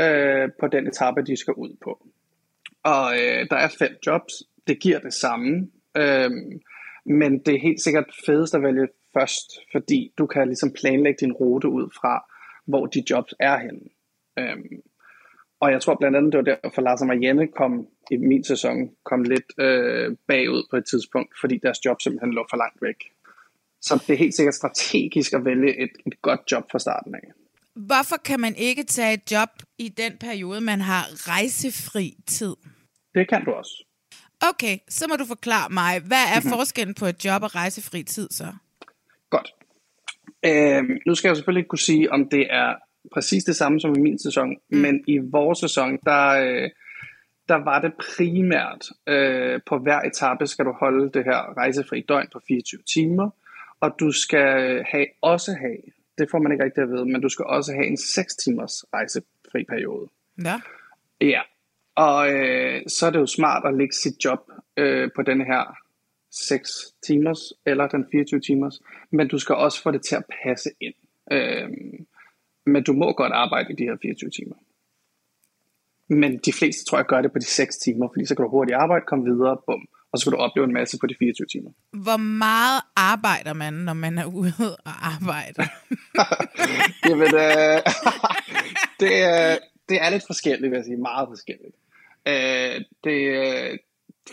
[0.00, 2.06] øh, på den etape, de skal ud på.
[2.82, 4.32] Og øh, der er fem jobs.
[4.66, 5.68] Det giver det samme.
[5.96, 6.30] Øh,
[7.04, 11.32] men det er helt sikkert fedest at vælge først, fordi du kan ligesom planlægge din
[11.32, 12.24] rute ud fra,
[12.66, 13.86] hvor de jobs er henne.
[14.38, 14.82] Øhm,
[15.60, 18.90] og jeg tror blandt andet, det var derfor, Lars og Marianne kom i min sæson
[19.04, 23.00] kom lidt øh, bagud på et tidspunkt, fordi deres job simpelthen lå for langt væk.
[23.80, 27.26] Så det er helt sikkert strategisk at vælge et, et godt job fra starten af.
[27.76, 29.48] Hvorfor kan man ikke tage et job
[29.78, 32.54] i den periode, man har rejsefri tid?
[33.14, 33.84] Det kan du også.
[34.40, 38.28] Okay, så må du forklare mig, hvad er forskellen på et job og rejsefri tid
[38.30, 38.46] så?
[39.30, 39.54] Godt.
[40.44, 42.74] Øhm, nu skal jeg selvfølgelig ikke kunne sige, om det er
[43.12, 44.78] præcis det samme som i min sæson, mm.
[44.78, 46.70] men i vores sæson, der, øh,
[47.48, 52.28] der var det primært, øh, på hver etape skal du holde det her rejsefri døgn
[52.32, 53.30] på 24 timer,
[53.80, 55.76] og du skal have, også have,
[56.18, 58.84] det får man ikke rigtig at vide, men du skal også have en 6 timers
[58.94, 60.08] rejsefri periode.
[60.44, 60.60] Ja.
[61.20, 61.40] Ja,
[61.94, 65.76] og øh, så er det jo smart at lægge sit job øh, på den her
[66.36, 66.70] 6
[67.06, 70.94] timers eller den 24 timers, men du skal også få det til at passe ind.
[71.32, 71.68] Øh,
[72.66, 74.54] men du må godt arbejde i de her 24 timer.
[76.08, 78.50] Men de fleste tror jeg gør det på de 6 timer, fordi så kan du
[78.50, 81.46] hurtigt arbejde, komme videre, bum, og så kan du opleve en masse på de 24
[81.46, 81.70] timer.
[81.92, 85.62] Hvor meget arbejder man, når man er ude og arbejde?
[87.08, 87.78] Jamen, øh,
[89.00, 90.96] det, er, det er lidt forskelligt, vil jeg sige.
[90.96, 91.76] Meget forskelligt.
[92.28, 93.78] Øh, det, øh,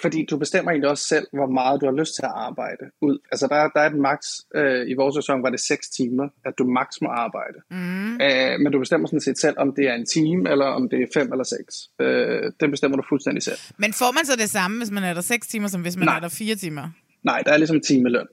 [0.01, 3.17] fordi du bestemmer egentlig også selv, hvor meget du har lyst til at arbejde ud.
[3.31, 4.19] Altså, der, der er et max,
[4.55, 7.57] øh, i vores sæson var det 6 timer, at du max må arbejde.
[7.71, 8.13] Mm.
[8.21, 10.99] Øh, men du bestemmer sådan set selv, om det er en time, eller om det
[11.01, 11.89] er 5 eller 6.
[11.99, 13.57] Øh, det bestemmer du fuldstændig selv.
[13.77, 16.05] Men får man så det samme, hvis man er der 6 timer, som hvis man
[16.05, 16.15] Nej.
[16.15, 16.89] er der 4 timer?
[17.23, 18.27] Nej, der er ligesom timeløn.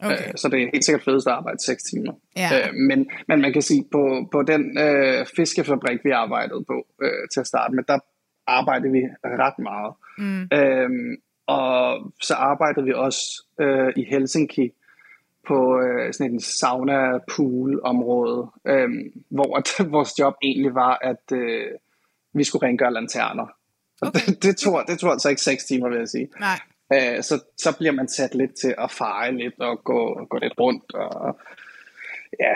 [0.00, 0.28] Okay.
[0.28, 2.12] Øh, så det er helt sikkert fedest at arbejde 6 timer.
[2.36, 2.68] Ja.
[2.68, 7.28] Øh, men, men man kan sige, på, på den øh, fiskefabrik, vi arbejdede på øh,
[7.32, 7.98] til at starte med, der
[8.46, 9.94] arbejdede vi ret meget.
[10.18, 10.48] Mm.
[10.52, 14.72] Øh, og så arbejdede vi også øh, i Helsinki
[15.46, 18.90] på øh, sådan en sauna-pool-område, øh,
[19.28, 21.66] hvor at, vores job egentlig var, at øh,
[22.34, 23.46] vi skulle rengøre lanterner.
[24.02, 24.20] Okay.
[24.26, 26.28] Det, det, tog, det tog altså ikke 6 timer, vil jeg sige.
[26.40, 26.58] Nej.
[26.94, 30.60] Øh, så, så bliver man sat lidt til at feje lidt og gå, gå lidt
[30.60, 30.94] rundt.
[30.94, 31.38] Og,
[32.40, 32.54] ja,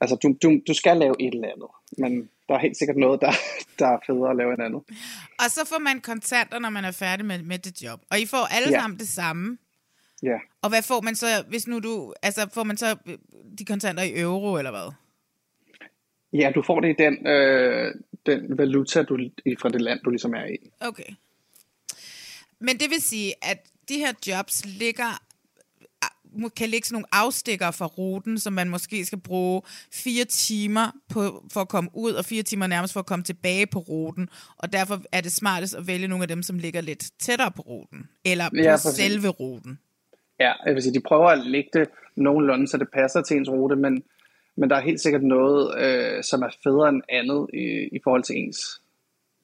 [0.00, 3.20] altså du, du, du skal lave et eller andet, men der er helt sikkert noget,
[3.20, 3.32] der,
[3.78, 4.82] der er federe at lave end andet.
[5.38, 8.00] Og så får man kontanter, når man er færdig med, med det job.
[8.10, 8.80] Og I får alle Ja.
[8.80, 9.58] sammen det samme.
[10.22, 13.18] Ja, Og hvad får man så, hvis nu du, altså får man så øh,
[13.58, 14.92] de kontanter i euro, eller hvad?
[16.32, 17.94] ja du får det i den, øh,
[18.26, 20.56] den valuta du, i- fra det land, du ligesom er i.
[20.80, 21.12] Okay.
[22.60, 25.22] Men det vil sige, at de her jobs ligger
[26.56, 31.44] kan ligge sådan nogle afstikker fra ruten, som man måske skal bruge fire timer på,
[31.52, 34.28] for at komme ud, og fire timer nærmest for at komme tilbage på ruten.
[34.58, 37.62] Og derfor er det smartest at vælge nogle af dem, som ligger lidt tættere på
[37.62, 39.78] ruten, eller på Ja, selve ruten.
[40.40, 43.50] Ja, jeg vil sige, de prøver at lægge det nogenlunde, så det passer til ens
[43.50, 44.02] rute, men,
[44.56, 48.22] men der er helt sikkert noget, øh, som er federe end andet i, i forhold
[48.22, 48.58] til ens,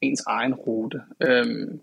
[0.00, 1.00] ens egen rute.
[1.20, 1.80] Øhm,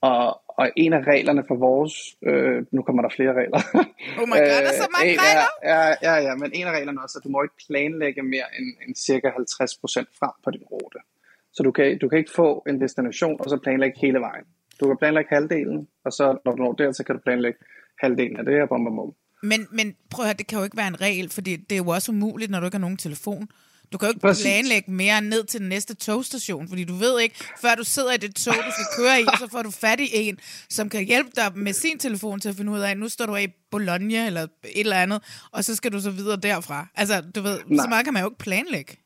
[0.00, 1.94] og, og en af reglerne for vores,
[2.28, 3.60] øh, nu kommer der flere regler.
[4.20, 5.48] Oh my god, der er så mange en regler!
[5.62, 8.22] Er, ja, ja, ja, men en af reglerne er også, at du må ikke planlægge
[8.22, 10.98] mere end, end cirka 50% frem på din rute.
[11.52, 14.44] Så du kan, du kan ikke få en destination, og så planlægge hele vejen.
[14.80, 17.58] Du kan planlægge halvdelen, og så når du når der, så kan du planlægge
[18.02, 19.14] halvdelen af det her, bum, bum.
[19.42, 21.82] Men, men prøv at høre, det kan jo ikke være en regel, fordi det er
[21.84, 23.48] jo også umuligt, når du ikke har nogen telefon.
[23.92, 24.44] Du kan jo ikke Præcis.
[24.44, 28.16] planlægge mere ned til den næste togstation, fordi du ved ikke, før du sidder i
[28.16, 31.30] det tog, du skal køre i, så får du fat i en, som kan hjælpe
[31.36, 34.42] dig med sin telefon til at finde ud af, nu står du i Bologna eller
[34.42, 36.86] et eller andet, og så skal du så videre derfra.
[36.94, 37.84] Altså, du ved, Nej.
[37.84, 38.96] så meget kan man jo ikke planlægge.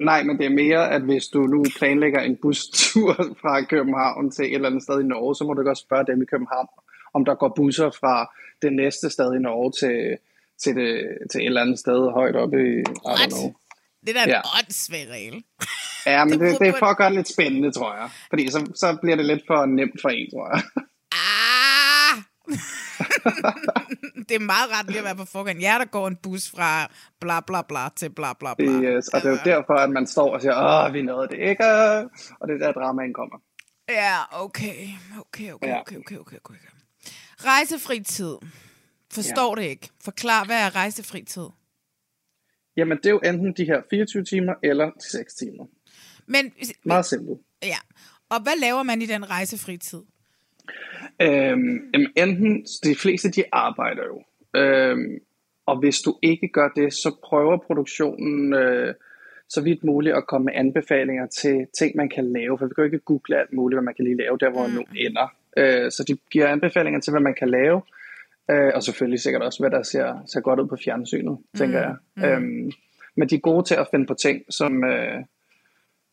[0.00, 4.44] Nej, men det er mere, at hvis du nu planlægger en bustur fra København til
[4.44, 6.66] et eller andet sted i Norge, så må du godt spørge dem i København,
[7.14, 10.18] om der går busser fra det næste sted i Norge til,
[10.62, 13.54] til, det, til et eller andet sted højt oppe i, I don't know.
[14.14, 14.40] Det er da en Ja.
[14.58, 15.42] åndssvag regel.
[16.06, 18.10] Ja, men Det det, er for at gøre det lidt spændende, tror jeg.
[18.30, 20.62] Fordi så, så bliver det lidt for nemt for en, tror jeg.
[21.12, 22.22] Ah!
[24.28, 25.60] det er meget ret lige at være på forgang.
[25.60, 26.90] Ja, der går en bus fra
[27.20, 28.66] bla bla bla til bla bla bla.
[28.66, 31.38] Yes, og det er jo derfor, at man står og siger, åh, vi nåede det
[31.50, 31.64] ikke,
[32.40, 33.38] og det er der, dramaen kommer.
[33.88, 34.88] Ja, okay.
[35.20, 35.80] Okay, okay, Ja.
[35.80, 36.54] okay, okay, okay, okay.
[37.44, 38.34] Rejsefri tid.
[39.12, 39.88] Forstår det ikke.
[40.04, 41.46] Forklar, hvad er rejsefri tid?
[42.78, 45.64] Jamen, det er jo enten de her 24 timer eller de 6 timer.
[46.26, 46.52] Men,
[46.84, 47.38] Meget simpelt.
[47.62, 47.78] ja.
[48.28, 50.02] Og hvad laver man i den rejsefri tid?
[51.22, 54.22] Øhm, enten, de fleste de arbejder jo.
[54.60, 55.20] Øhm,
[55.66, 58.94] og hvis du ikke gør det, så prøver produktionen øh,
[59.48, 62.58] så vidt muligt at komme med anbefalinger til ting, man kan lave.
[62.58, 64.66] For vi kan jo ikke google alt muligt, hvad man kan lige lave, der hvor
[64.66, 64.72] mm.
[64.72, 65.34] nu ender.
[65.56, 67.82] Øh, så de giver anbefalinger til, hvad man kan lave.
[68.50, 71.94] Øh, og selvfølgelig sikkert også, hvad der ser, ser godt ud på fjernsynet, tænker jeg.
[72.16, 72.24] Mm.
[72.24, 72.72] Øhm,
[73.16, 75.24] men de er gode til at finde på ting, som, øh,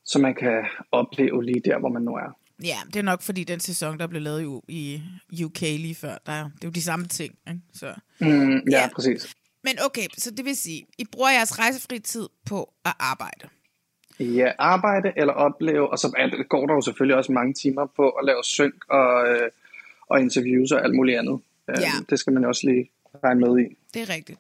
[0.06, 2.38] som man kan opleve lige der, hvor man nu er.
[2.64, 6.18] Ja, det er nok fordi den sæson, der blev lavet i, i UK lige før,
[6.26, 7.36] der, det er jo de samme ting.
[7.48, 7.62] Ikke?
[7.74, 7.94] Så.
[8.20, 8.90] Mm, ja, Ja.
[8.96, 9.34] præcis.
[9.64, 13.48] Men okay, så det vil sige, I bruger jeres rejsefri tid på at arbejde.
[14.20, 16.08] Ja, arbejde eller opleve, og så
[16.50, 19.50] går der jo selvfølgelig også mange timer på at lave synk og, øh,
[20.10, 21.40] og interviews og alt muligt andet.
[21.70, 21.92] Øh, Ja.
[22.10, 22.92] Det skal man også lige
[23.24, 23.76] regne med i.
[23.94, 24.40] Det er rigtigt.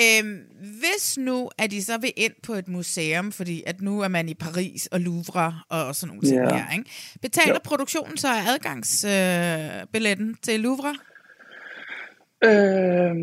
[0.00, 4.08] Øhm, hvis nu, at I så vil ind på et museum, fordi at nu er
[4.08, 6.56] man i Paris og Louvre og sådan nogle ting Ja.
[6.56, 6.90] her, ikke?
[7.22, 7.58] betaler Jo.
[7.64, 10.96] produktionen så adgangsbilletten øh, til Louvre?
[12.44, 13.16] Øh,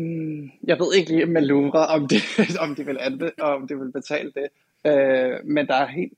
[0.64, 2.16] jeg ved ikke lige med Louvre, om de,
[2.64, 4.48] om de, vil, anbe- om de vil betale det.
[4.86, 6.12] Øh, men, der er helt,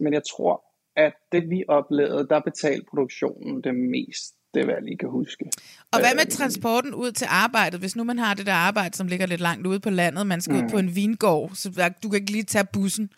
[0.00, 0.64] men jeg tror,
[0.96, 4.34] at det vi oplevede, der betalte produktionen det mest.
[4.56, 5.44] Det er, hvad jeg lige kan huske.
[5.92, 7.80] Og hvad med Øh, transporten ud til arbejdet?
[7.80, 10.40] Hvis nu man har det der arbejde, som ligger lidt langt ude på landet, man
[10.40, 10.64] skal mm.
[10.64, 13.10] ud på en vingård, så du kan ikke lige tage bussen.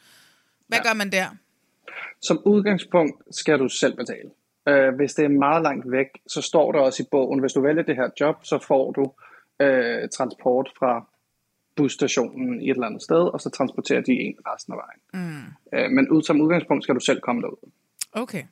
[0.68, 0.88] Hvad ja.
[0.88, 1.26] gør man der?
[2.20, 4.30] Som udgangspunkt skal du selv betale.
[4.68, 7.60] Øh, hvis det er meget langt væk, så står der også i bogen, hvis du
[7.60, 9.12] vælger det her job, så får du
[9.64, 11.08] øh, transport fra
[11.76, 15.00] busstationen i et eller andet sted, og så transporterer de en resten af vejen.
[15.14, 15.78] Mm.
[15.78, 17.70] Øh, men ud, som udgangspunkt skal du selv komme derud.
[18.12, 18.42] Okay.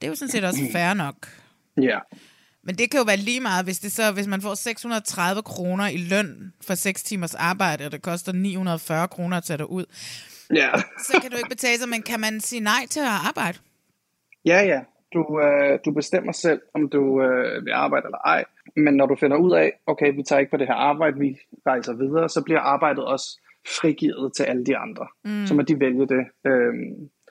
[0.00, 1.16] Det er jo sådan set også fair nok.
[1.82, 1.98] Ja,
[2.62, 5.88] Men det kan jo være lige meget, hvis, det så, hvis man får 630 kroner
[5.88, 9.84] i løn for 6 timers arbejde, og det koster 940 kroner at tage dig ud,
[10.54, 13.58] ja, så kan du ikke betale sig, men kan man sige nej til at arbejde?
[14.44, 14.62] ja.
[14.62, 14.80] ja.
[15.14, 18.44] Du, øh, du bestemmer selv, om du øh, vil arbejde eller ej.
[18.76, 21.38] Men når du finder ud af, okay, vi tager ikke på det her arbejde, vi
[21.66, 23.40] rejser videre, så bliver arbejdet også
[23.80, 25.06] frigivet til alle de andre.
[25.24, 25.46] Mm.
[25.46, 26.74] Så må de vælge det, øh,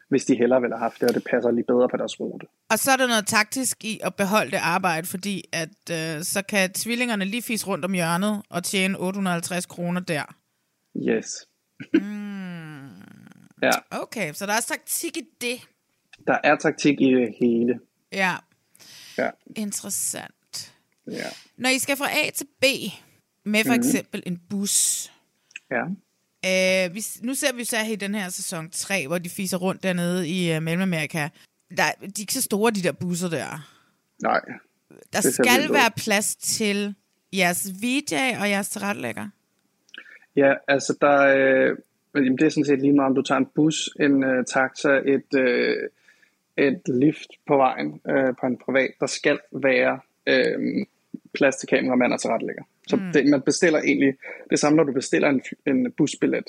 [0.09, 2.45] hvis de hellere vil have haft det, og det passer lige bedre på deres rute.
[2.69, 6.41] Og så er der noget taktisk i at beholde det arbejde, fordi at øh, så
[6.49, 10.23] kan tvillingerne lige fise rundt om hjørnet og tjene 850 kroner der.
[10.97, 11.27] Yes.
[13.61, 15.59] Ja, Okay, så der er også taktik i det.
[16.27, 17.79] der er taktik i det hele.
[18.11, 18.35] Ja,
[19.17, 20.73] Ja, interessant.
[21.11, 22.65] ja, Når I skal fra A til B
[23.45, 25.11] med for eksempel en bus,
[25.71, 25.83] ja.
[26.45, 29.57] Øh, vi, nu ser vi så her i den her sæson 3, hvor de fiser
[29.57, 31.29] rundt dernede i uh, Mellemamerika.
[31.69, 33.69] Der, de er ikke så store, de der busser der.
[34.23, 34.41] Nej.
[35.13, 36.95] Der skal være plads til
[37.33, 39.29] jeres VJ og jeres tilrettelægger.
[40.35, 41.77] Ja, altså der øh,
[42.15, 44.89] jamen, det er sådan set lige meget, om du tager en bus, en øh, taxa,
[44.89, 45.89] et, øh,
[46.57, 48.91] et lift på vejen øh, på en privat.
[48.99, 50.85] Der skal være øh,
[51.33, 52.63] plads til kameramand og tilrettelægger.
[52.87, 53.11] Så mm.
[53.13, 54.13] det, man bestiller egentlig
[54.49, 56.43] det samme, når du bestiller en, en busbillet.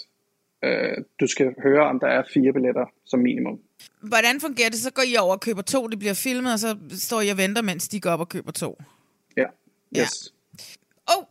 [0.64, 3.58] Øh, du skal høre, om der er fire billetter som minimum.
[4.00, 4.78] Hvordan fungerer det?
[4.78, 7.36] Så går I over og køber to, det bliver filmet, og så står I og
[7.36, 8.82] venter, mens de går op og køber to.
[9.36, 9.44] Ja,
[9.94, 10.02] Ja.
[10.02, 10.32] yes.
[11.10, 11.24] Åh, oh,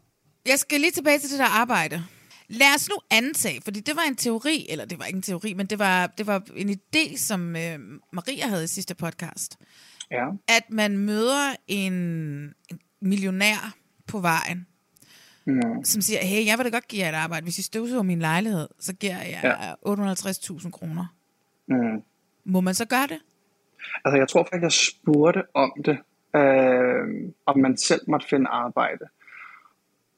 [0.45, 2.03] jeg skal lige tilbage til det der arbejde.
[2.49, 5.53] Lad os nu antage, fordi det var en teori, eller det var ikke en teori,
[5.53, 7.79] men det var, det var en idé, som øh,
[8.13, 9.57] Maria havde i sidste podcast.
[10.11, 10.25] Ja.
[10.47, 11.93] at man møder en,
[12.71, 13.75] en millionær
[14.07, 14.67] på vejen,
[15.45, 15.83] Mm.
[15.83, 17.43] som siger, hey, jeg vil da godt give jer et arbejde.
[17.43, 19.91] Hvis I støvsuger min lejlighed, så giver jeg Ja.
[19.91, 21.05] 850.000 kroner.
[21.67, 22.03] Mm.
[22.43, 23.19] Må man så gøre det?
[24.05, 25.97] Altså, jeg tror faktisk, jeg spurgte om det,
[26.35, 29.05] øh, om man selv måtte finde arbejde.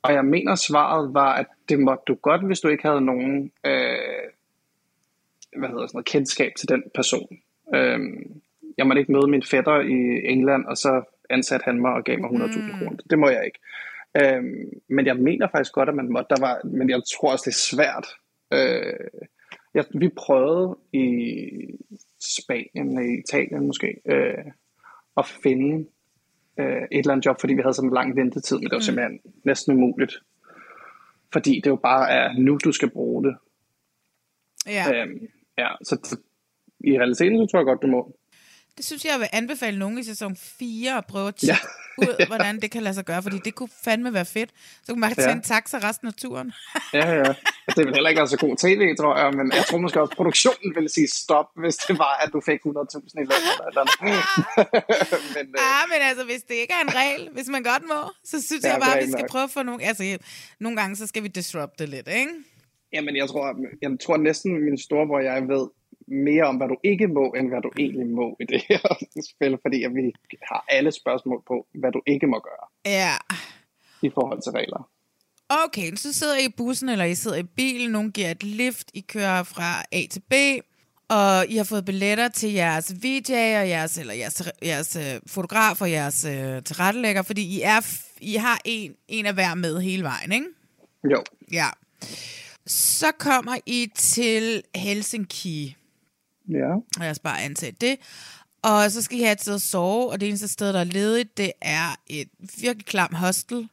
[0.02, 3.52] Og jeg mener, svaret var, at det måtte du godt, hvis du ikke havde nogen
[3.66, 4.32] øh,
[5.58, 7.38] hvad hedder sådan noget, kendskab til den person.
[7.76, 8.00] Øh,
[8.78, 12.20] jeg måtte ikke møde min fætter i England, og så ansatte han mig og gav
[12.20, 12.80] mig 100.000 mm.
[12.80, 12.98] kroner.
[13.10, 13.60] Det må jeg ikke.
[14.22, 14.44] Øh,
[14.90, 16.36] men jeg mener faktisk godt, at man måtte.
[16.36, 18.08] Der var, men jeg tror også, det er svært.
[18.54, 19.22] Øh,
[19.78, 21.08] Ja, vi prøvede i
[22.20, 24.46] Spanien, i Italien måske, øh,
[25.18, 25.86] at finde
[26.60, 28.80] øh, et eller andet job, fordi vi havde sådan en lang ventetid, men det var
[28.80, 30.14] simpelthen næsten umuligt.
[31.34, 33.36] Fordi det jo bare er nu, du skal bruge det.
[34.68, 34.94] Ja.
[34.94, 36.18] Øhm, ja, så så
[36.80, 38.17] i realiteten, så tror jeg godt, du må.
[38.78, 41.62] Det synes jeg, jeg vil anbefale nogen i sæson 4 at prøve at tjekke
[42.02, 42.08] ja.
[42.08, 44.50] ud, hvordan det kan lade sig gøre, fordi det kunne fandme være fedt.
[44.84, 45.36] Så kunne man tage Ja.
[45.36, 46.54] en taxa resten af turen.
[46.94, 47.34] Ja, ja.
[47.76, 50.12] Det vil heller ikke være så god tv, tror jeg, men jeg tror måske også,
[50.12, 53.84] at produktionen ville sige stop, hvis det var, at du fik 100.000 i løn eller
[55.36, 58.12] men, øh, Ja, men altså, hvis det ikke er en regel, hvis man godt må,
[58.24, 59.30] så synes Ja, jeg bare, at vi skal nok.
[59.30, 59.84] prøve at få nogle...
[59.84, 60.18] Altså,
[60.60, 62.32] nogle gange, så skal vi disrupte lidt, ikke?
[62.94, 65.68] Jamen, jeg tror, jeg tror næsten, min og jeg ved
[66.08, 68.80] mere om, hvad du ikke må, end hvad du egentlig må i det her
[69.36, 70.14] spil, fordi at vi
[70.52, 73.14] har alle spørgsmål på, hvad du ikke må gøre Ja.
[74.02, 74.90] i forhold til regler.
[75.50, 78.92] Okay, så sidder I i bussen, eller I sidder i bilen, nogen giver et lift,
[78.94, 80.34] I kører fra A til B,
[81.10, 85.82] og I har fået billetter til jeres VJ og jeres, eller jeres, jeres øh, fotograf
[85.82, 90.04] og jeres øh, tilrettelægger, fordi I, er, I har en, en af hver med hele
[90.04, 90.48] vejen, ikke?
[91.12, 91.68] Jo, Ja.
[92.66, 95.76] Så kommer I til Helsinki.
[96.50, 96.76] Ja.
[97.00, 97.98] Lad os bare antage det.
[98.62, 100.84] Og så skal I have et sted at sove, og det eneste sted, der er
[100.84, 102.30] ledigt, det er et
[102.62, 103.70] virkelig klam hostel.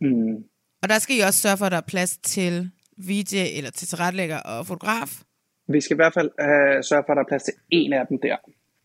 [0.00, 0.44] Mm.
[0.82, 3.88] Og der skal I også sørge for, at der er plads til VJ eller til
[3.88, 5.22] tilrettelægger og fotograf.
[5.68, 8.06] Vi skal i hvert fald uh, sørge for, at der er plads til en af
[8.06, 8.36] dem der.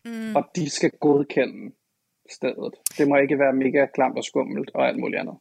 [0.04, 0.36] Mm.
[0.36, 1.74] Og de skal godkende
[2.30, 2.74] stedet.
[2.98, 5.34] Det må ikke være mega klamt og skummelt og alt muligt andet.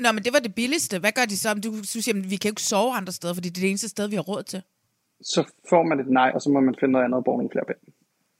[0.00, 0.98] Nå, men det var det billigste.
[0.98, 1.54] Hvad gør de så?
[1.54, 3.88] Du synes, jamen, vi kan jo ikke sove andre steder, fordi det er det eneste
[3.88, 4.62] sted, vi har råd til.
[5.22, 7.50] Så får man et nej, og så må man finde noget andet og bruge nogle
[7.52, 7.82] flere penge.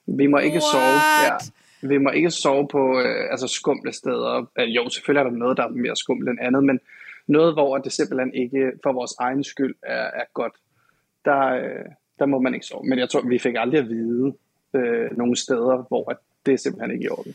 [0.06, 0.72] Vi må ikke What?
[0.72, 0.98] sove.
[1.24, 1.36] Ja.
[1.88, 4.46] Vi må ikke sove på øh, altså skumle steder.
[4.58, 6.80] Øh, jo, selvfølgelig er der noget, der er mere skummelt end andet, men
[7.26, 10.52] noget, hvor det simpelthen ikke for vores egen skyld er, er godt,
[11.24, 11.84] der, øh,
[12.18, 12.84] der må man ikke sove.
[12.88, 14.34] Men jeg tror, vi fik aldrig at vide
[14.74, 16.16] øh, nogle steder, hvor at
[16.46, 17.34] det er simpelthen ikke i orden.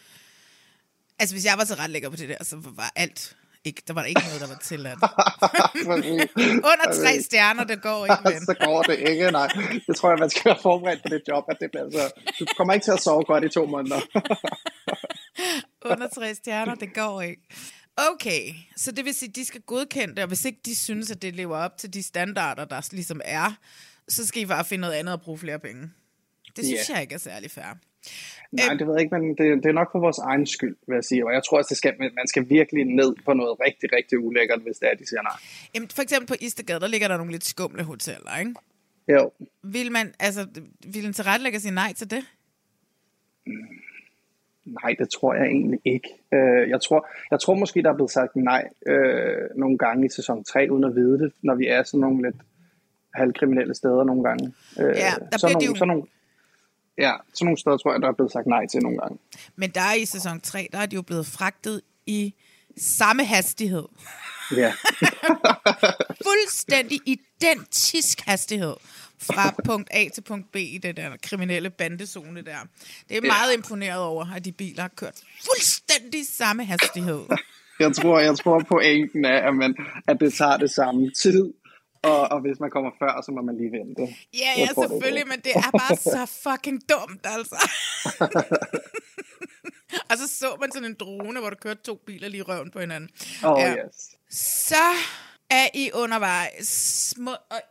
[1.19, 4.07] Altså, hvis jeg var tilrettelægger på det der, så var alt ikke, der var der
[4.07, 4.99] ikke noget, der var tilladt.
[6.71, 8.45] Under tre stjerner, det går ikke, ven.
[8.49, 9.47] så går det ikke, nej.
[9.87, 12.11] Det tror jeg, man skal være forberedt på det job, at det bliver så...
[12.39, 13.99] Du kommer ikke til at sove godt i to måneder.
[15.91, 17.41] Under tre stjerner, det går ikke.
[17.97, 21.11] Okay, så det vil sige, at de skal godkende det, og hvis ikke de synes,
[21.11, 23.53] at det lever op til de standarder, der ligesom er,
[24.09, 25.89] så skal I bare finde noget andet at bruge flere penge.
[26.55, 26.93] Det synes Ja.
[26.93, 27.77] jeg ikke er særlig fair.
[28.51, 30.95] Nej, det ved jeg ikke, men det, det er nok for vores egen skyld, vil
[30.95, 31.25] jeg sige.
[31.25, 34.59] Og jeg tror også, det skal, man skal virkelig ned på noget rigtig, rigtig ulækkert,
[34.61, 35.37] hvis det er, de siger nej.
[35.75, 38.53] Jamen, for eksempel på Istegade, der ligger der nogle lidt skumle hoteller, ikke?
[39.07, 39.31] Jo,
[39.63, 40.47] Vil man, altså,
[40.93, 42.23] vil en tilrettelægger sige nej til det?
[44.65, 46.09] nej, det tror jeg egentlig ikke.
[46.33, 50.09] Øh, jeg, tror, jeg tror måske, der er blevet sagt nej øh, nogle gange i
[50.09, 52.35] sæson 3, uden at vide det, når vi er sådan nogle lidt
[53.13, 54.53] halvkriminelle steder nogle gange.
[54.79, 54.91] Øh, Ja,
[55.31, 56.03] der sådan bliver de nogle, jo- sådan nogle,
[56.97, 59.17] Ja, sådan nogle steder tror jeg, der er blevet sagt nej til nogle gange.
[59.55, 62.33] Men der er i sæson 3, der er de jo blevet fragtet i
[62.77, 63.85] samme hastighed.
[64.55, 64.73] Ja,
[66.27, 68.75] Fuldstændig identisk hastighed
[69.19, 72.57] fra punkt A til punkt B i den der kriminelle bandezone der.
[73.09, 77.21] Det er meget imponeret over, at de biler har kørt fuldstændig samme hastighed.
[77.79, 79.75] jeg tror, jeg tror pointen er, at, man,
[80.07, 81.53] at det tager det samme tid.
[82.07, 84.01] Og, og hvis man kommer før, så må man lige vente.
[84.33, 85.31] Ja, ja, tror, selvfølgelig, det.
[85.33, 87.59] men det er bare så fucking dumt, altså.
[90.09, 92.79] og så så man sådan en drone, hvor der kørte to biler lige røven på
[92.79, 93.09] hinanden.
[93.43, 93.75] Oh, Ja.
[93.75, 93.95] yes.
[94.69, 94.85] Så
[95.49, 97.13] er I undervejs.
[97.17, 97.61] Må, og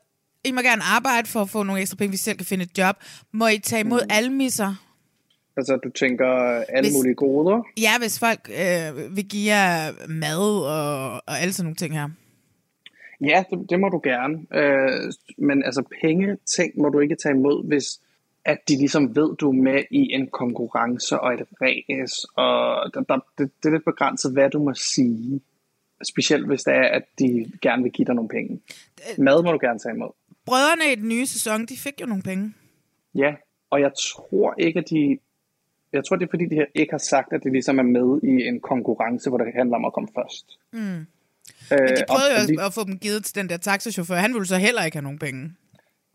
[0.45, 2.65] I må gerne arbejde for at få nogle ekstra penge, hvis I selv kan finde
[2.65, 2.97] et job.
[3.33, 4.11] Må I tage imod mm.
[4.11, 4.75] almisser?
[5.57, 6.27] Altså, du tænker
[6.69, 6.93] alle hvis...
[6.93, 7.63] mulige goder?
[7.81, 12.09] Ja, hvis folk øh, vil give jer mad og, og alle sådan nogle ting her.
[13.21, 14.47] Ja, det, det må du gerne.
[14.55, 18.01] Øh, men altså, penge ting må du ikke tage imod, hvis
[18.45, 23.01] at de ligesom ved, du er med i en konkurrence og et race, og der,
[23.01, 25.41] der, det, det er lidt begrænset, hvad du må sige.
[26.05, 28.61] Specielt hvis det er, at de gerne vil give dig nogle penge.
[29.19, 30.11] Mad må du gerne tage imod.
[30.47, 32.55] Brødrene i den nye sæson, de fik jo nogle penge.
[33.15, 33.35] Ja,
[33.71, 35.19] og jeg tror ikke, at de...
[35.93, 38.47] Jeg tror, det er fordi, de ikke har sagt, at de ligesom er med i
[38.47, 40.59] en konkurrence, hvor det handler om at komme først.
[40.73, 41.07] Mm.
[41.73, 43.57] Øh, Men de prøvede jo og også vi- at få dem givet til den der
[43.57, 44.15] taxachauffør.
[44.15, 45.43] Han ville så heller ikke have nogen penge.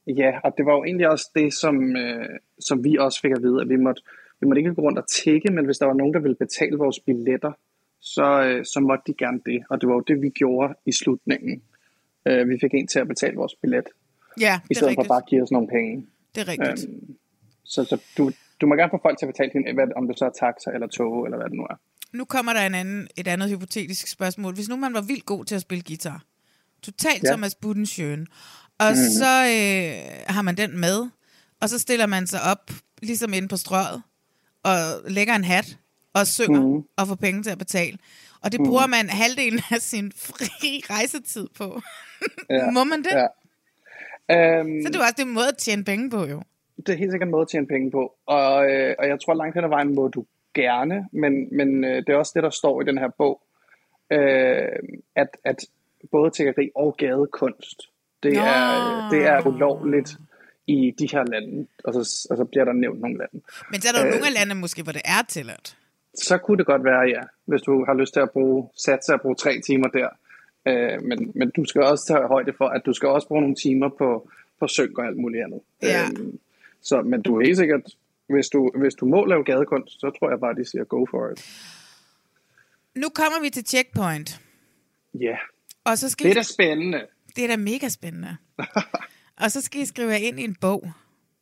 [0.08, 2.30] Ja, og det var jo egentlig også det, som, øh,
[2.60, 4.02] som vi også fik at vide, at vi måtte,
[4.40, 6.78] vi måtte ikke gå rundt og tække, men hvis der var nogen, der ville betale
[6.78, 7.52] vores billetter,
[8.02, 9.60] så, øh, så måtte de gerne det.
[9.70, 11.62] Og det var jo det, vi gjorde i slutningen.
[12.28, 13.88] Øh, vi fik en til at betale vores billet,
[14.40, 15.08] Ja, i det stedet for rigtigt.
[15.08, 16.06] bare at give os nogle penge.
[16.36, 16.90] Det er rigtigt.
[16.90, 17.16] Øhm,
[17.64, 20.20] så så du, du må gerne få folk til at betale din, hvad, om det
[20.20, 21.76] så er taxa eller tog, eller hvad det nu er.
[22.14, 24.54] Nu kommer der en anden, et andet hypotetisk spørgsmål.
[24.54, 26.24] Hvis nu man var vildt god til at spille guitar,
[26.82, 27.30] totalt ja.
[27.30, 28.28] Thomas Budensjøen,
[28.80, 28.96] Og mm.
[29.20, 31.10] så øh, har man den med,
[31.62, 34.02] og så stiller man sig op, ligesom inde på strøget,
[34.64, 34.76] og
[35.08, 35.78] lægger en hat,
[36.14, 36.84] og synger, mm.
[36.98, 37.98] og får penge til at betale.
[38.42, 41.82] Og det bruger man halvdelen af sin fri rejsetid på.
[42.50, 43.12] Ja, Må man det?
[43.12, 43.28] Ja.
[44.60, 46.42] Øhm, Så det er også det en måde at tjene penge på, jo.
[46.78, 48.14] det er helt sikkert en måde at tjene penge på.
[48.26, 51.96] Og, øh, og jeg tror langt hen ad vejen må du gerne, men, men øh,
[51.96, 53.42] det er også det, der står i den her bog,
[54.12, 54.80] øh,
[55.16, 55.66] at, at
[56.12, 57.82] både tiggeri og gadekunst,
[58.24, 58.40] det Nå.
[58.40, 60.18] er, det er ulovligt
[60.68, 63.46] i de her lande, og så, og så bliver der nævnt nogle lande.
[63.72, 64.12] Men så er der jo Øh.
[64.12, 65.78] nogle af landene måske, hvor det er tilladt.
[66.16, 69.22] Så kunne det godt være, ja, hvis du har lyst til at bruge, satse at
[69.22, 70.10] bruge tre timer der.
[70.68, 73.56] Øh, men, men du skal også tage højde for, at du skal også bruge nogle
[73.56, 74.30] timer på,
[74.60, 75.62] på synk og alt muligt andet.
[75.82, 76.04] Ja.
[76.04, 76.40] Øhm,
[76.82, 77.82] så, men du er helt sikkert,
[78.32, 81.30] hvis du, hvis du må lave gadekunst, så tror jeg bare, de siger go for
[81.32, 81.46] it.
[82.96, 84.42] Nu kommer vi til checkpoint.
[85.14, 85.38] Ja, yeah.
[85.84, 87.06] Og så skal det er I, da spændende.
[87.36, 88.38] det er da mega spændende.
[89.44, 90.92] og så skal I skrive ind i en bog.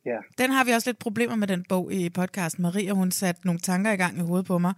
[0.06, 2.62] Ja, Den har vi også lidt problemer med, den bog i podcasten.
[2.62, 4.74] Maria, hun satte nogle tanker i gang i hovedet på mig.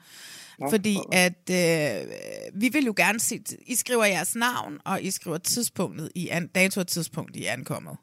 [0.70, 2.10] Fordi at øh,
[2.54, 6.46] vi vil jo gerne se, I skriver jeres navn, og I skriver tidspunktet i an,
[6.46, 7.96] dato og tidspunkt, I er ankommet.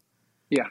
[0.52, 0.64] ja.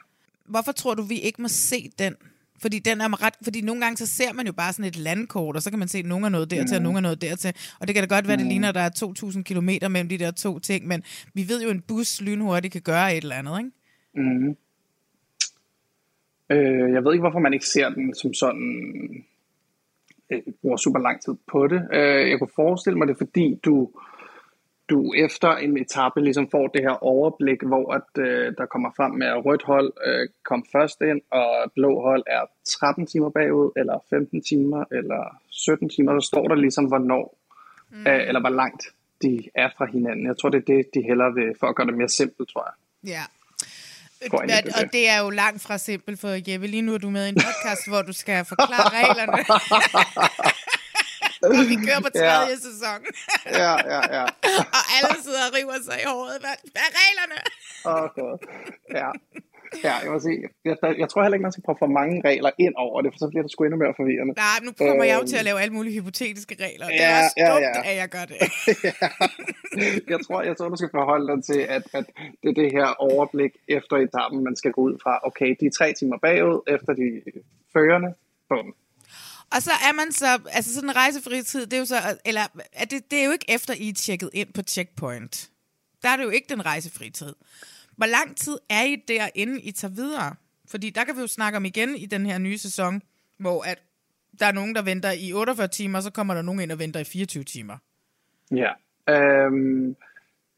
[0.45, 2.15] Hvorfor tror du, vi ikke må se den?
[2.61, 5.55] Fordi, den er ret, fordi nogle gange så ser man jo bare sådan et landkort,
[5.55, 7.53] og så kan man se, at nogen er noget dertil, og nogen er noget dertil.
[7.79, 8.89] Og det kan da godt være, at det ligner, at der er
[9.35, 11.03] 2.000 kilometer mellem de der to ting, men
[11.33, 13.71] vi ved jo, at en bus lynhurtigt kan gøre et eller andet, ikke?
[14.15, 14.57] Mm.
[16.49, 19.25] Øh, jeg ved ikke, hvorfor man ikke ser den som sådan,
[20.29, 21.87] øh, bruger super lang tid på det.
[21.93, 23.89] Øh, jeg kunne forestille mig det, fordi du,
[24.89, 29.11] du efter en etape ligesom får det her overblik, hvor at, øh, der kommer frem
[29.11, 33.71] med, at rødt hold øh, kom først ind, og blå hold er 13 timer bagud,
[33.77, 37.37] eller 15 timer, eller 17 timer, så står der ligesom, hvornår,
[37.91, 38.07] mm.
[38.07, 38.83] øh, eller hvor langt
[39.21, 40.25] de er fra hinanden.
[40.25, 42.63] Jeg tror, det er det, de hellere vil, for at gøre det mere simpelt, tror
[42.69, 42.75] jeg.
[43.13, 43.23] Ja.
[44.21, 44.27] Er
[44.77, 44.93] og det.
[44.93, 46.67] det er jo langt fra simpelt for Jeppe.
[46.67, 49.37] Lige nu er du med i en podcast, hvor du skal forklare reglerne.
[51.59, 52.63] og vi kører på tredje Ja.
[52.67, 52.99] sæson.
[53.61, 54.25] Ja, ja, ja.
[54.77, 56.37] og alle sidder og river sig i håret.
[56.43, 57.37] Hvad, hvad er reglerne?
[57.91, 58.35] Åh, God.
[58.99, 59.09] Ja.
[59.83, 62.51] Ja, jeg må sige, jeg, jeg tror heller ikke, man skal prøve for mange regler
[62.65, 64.33] ind over det, for så bliver det sgu endnu mere forvirrende.
[64.45, 65.27] Nej, nu kommer jeg jo Øhm.
[65.31, 66.85] til at lave alle mulige hypotetiske regler.
[66.87, 67.89] Det Ja, er også ja, dumt, ja.
[67.91, 68.37] at jeg gør det.
[70.13, 72.05] jeg, tror, jeg tror, du skal forholde dig til, at, at
[72.41, 75.19] det er det her overblik efter etappen, man skal gå ud fra.
[75.29, 77.07] Okay, de er tre timer bagud efter de
[77.73, 78.09] førende.
[78.49, 78.67] Bum.
[79.51, 82.41] Og så er man så, altså sådan en rejsefri tid, det er jo så, eller
[82.73, 85.49] er det, det er jo ikke efter, I er tjekket ind på checkpoint.
[86.03, 87.35] Der er det jo ikke den rejsefri tid.
[87.97, 90.35] Hvor lang tid er I der, inden I tager videre?
[90.67, 93.01] Fordi der kan vi jo snakke om igen i den her nye sæson,
[93.37, 93.79] hvor at
[94.39, 96.99] der er nogen, der venter i 48 timer, så kommer der nogen ind og venter
[96.99, 97.77] i 24 timer.
[98.51, 98.71] Ja.
[99.13, 99.95] Øhm,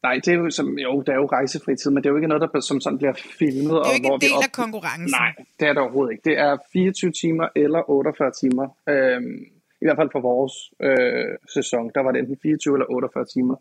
[0.02, 2.16] nej, det er jo, som, jo, det er jo rejsefri tid, men det er jo
[2.16, 3.70] ikke noget, der som sådan bliver filmet.
[3.70, 5.18] Det er jo og ikke hvor en del op- af konkurrencen.
[5.20, 6.24] Nej, det er det overhovedet ikke.
[6.30, 8.66] Det er 24 timer eller 48 timer.
[8.88, 9.34] Øhm,
[9.82, 10.54] I hvert fald for vores
[10.86, 13.56] øh, sæson, der var det enten 24 eller 48 timer,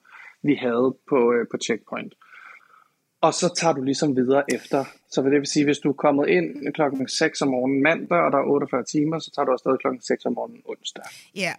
[0.48, 2.14] vi havde på, øh, på checkpoint.
[3.22, 4.80] Og så tager du ligesom videre efter.
[5.10, 8.32] Så det vil sige, hvis du er kommet ind klokken 6 om morgenen mandag, og
[8.32, 11.04] der er 48 timer, så tager du afsted klokken 6 om morgenen onsdag.
[11.36, 11.54] Ja,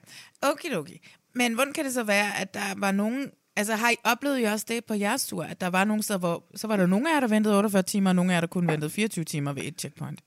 [0.52, 0.98] okay, okay.
[1.34, 3.30] Men hvordan kan det så være, at der var nogen...
[3.56, 6.18] Altså har I oplevet jo også det på jeres tur, at der var nogle steder,
[6.18, 8.40] hvor så var der nogle af jer, der ventede 48 timer, og nogle af jer,
[8.40, 10.20] der kun ventede 24 timer ved et checkpoint?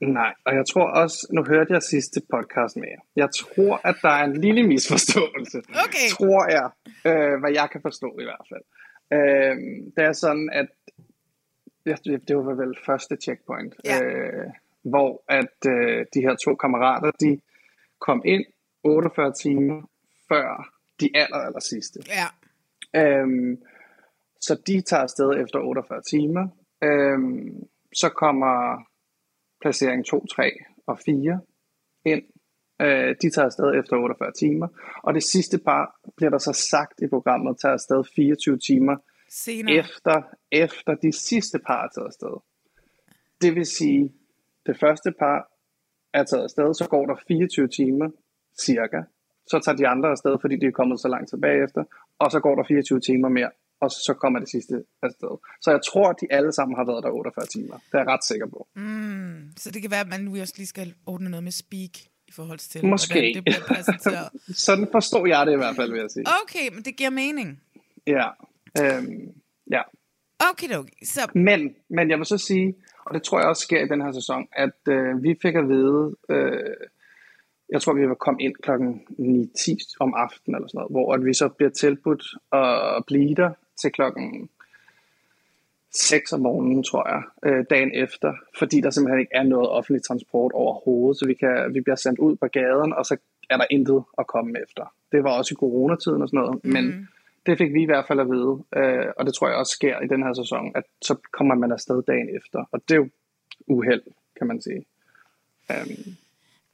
[0.00, 3.00] Nej, og jeg tror også, nu hørte jeg sidste podcast med jer.
[3.16, 5.58] Jeg tror, at der er en lille misforståelse.
[5.84, 6.08] Okay.
[6.10, 6.70] Tror jeg,
[7.10, 8.64] øh, hvad jeg kan forstå i hvert fald.
[9.16, 9.56] Øh,
[9.96, 10.66] det er sådan, at
[12.28, 14.04] det var vel første checkpoint, Ja.
[14.04, 14.46] øh,
[14.82, 17.40] hvor at øh, de her to kammerater, de
[18.00, 18.44] kom ind
[18.84, 19.82] 48 timer
[20.28, 22.00] før de aller, aller sidste.
[22.08, 22.26] Ja.
[22.96, 23.62] Øhm,
[24.40, 26.48] så de tager afsted efter 48 timer.
[26.82, 28.84] Øhm, så kommer
[29.60, 30.52] placering 2, 3
[30.86, 31.40] og 4
[32.04, 32.22] ind.
[32.82, 34.68] Øh, de tager afsted efter 48 timer.
[35.02, 38.96] Og det sidste par, bliver der så sagt i programmet, tager afsted 24 timer
[39.30, 39.76] Senere.
[39.76, 40.22] efter,
[40.52, 42.34] efter de sidste par er taget afsted.
[43.42, 44.12] Det vil sige,
[44.66, 45.38] det første par
[46.12, 48.10] er taget afsted, så går der 24 timer
[48.60, 49.02] cirka.
[49.46, 51.84] Så tager de andre afsted, fordi de er kommet så langt tilbage efter.
[52.18, 55.32] Og så går der 24 timer mere, og så kommer det sidste afsted.
[55.60, 57.74] Så jeg tror, at de alle sammen har været der 48 timer.
[57.74, 58.68] Det er jeg ret sikker på.
[59.56, 61.94] Så det kan være, at man nu også lige skal ordne noget med speak
[62.28, 63.14] i forhold til, Måske.
[63.14, 64.28] hvordan det bliver præsenteret.
[64.66, 66.24] Sådan forstår jeg det i hvert fald, vil jeg sige.
[66.42, 67.60] Okay, men det giver mening.
[68.06, 68.28] Ja.
[68.80, 69.28] Øhm,
[69.70, 69.82] ja.
[70.50, 70.92] Okay, okay.
[71.04, 72.74] Så Men, men jeg vil så sige,
[73.04, 75.68] og det tror jeg også sker i den her sæson, at øh, vi fik at
[75.68, 76.76] vide, øh,
[77.68, 79.02] jeg tror vi var kommet ind klokken
[79.58, 83.50] 9-10 om aftenen eller sådan noget, hvor at vi så bliver tilbudt at blive der
[83.80, 84.50] til klokken
[85.94, 90.02] 6 om morgenen, tror jeg, øh, dagen efter, fordi der simpelthen ikke er noget offentlig
[90.02, 93.16] transport overhovedet, så vi, kan, vi bliver sendt ud på gaden, og så
[93.50, 94.94] er der intet at komme efter.
[95.12, 96.70] Det var også i coronatiden og sådan noget, mm.
[96.72, 97.08] men
[97.46, 100.00] det fik vi i hvert fald at vide, øh, og det tror jeg også sker
[100.00, 103.08] i den her sæson, at så kommer man afsted dagen efter, og det er jo
[103.66, 104.02] uheld,
[104.38, 104.86] kan man sige.
[105.70, 106.16] Um,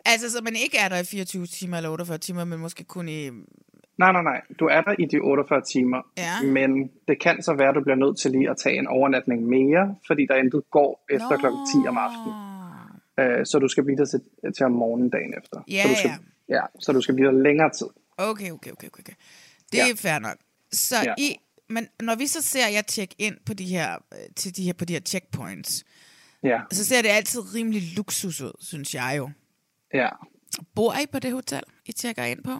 [0.04, 3.08] Altså, så man ikke er der i 24 timer eller 48 timer, men måske kun
[3.08, 3.30] i...
[3.98, 4.40] Nej, nej, nej.
[4.60, 6.42] Du er der i de 48 timer, Ja.
[6.42, 6.70] men
[7.08, 9.94] det kan så være, at du bliver nødt til lige at tage en overnatning mere,
[10.06, 11.46] fordi der intet går efter kl.
[11.84, 12.34] 10 om aftenen.
[13.20, 14.20] Øh, så du skal blive der til,
[14.56, 15.60] til om morgenen dagen efter.
[15.68, 16.10] Ja, så du skal,
[16.48, 16.60] ja.
[16.80, 17.86] Så du skal blive der længere tid.
[18.16, 19.12] Okay, okay, okay, okay.
[19.72, 19.90] Det Ja.
[19.90, 20.36] er fair nok.
[20.72, 21.14] Så Ja.
[21.18, 21.36] I,
[21.68, 24.72] men når vi så ser jer tjekke ind på de her, øh, til de her,
[24.72, 25.84] på de her checkpoints,
[26.44, 29.30] Ja, så ser det altid rimelig luksus ud, synes jeg jo.
[29.94, 30.08] Ja.
[30.74, 32.50] Bor I på det hotel, I tjekker ind på?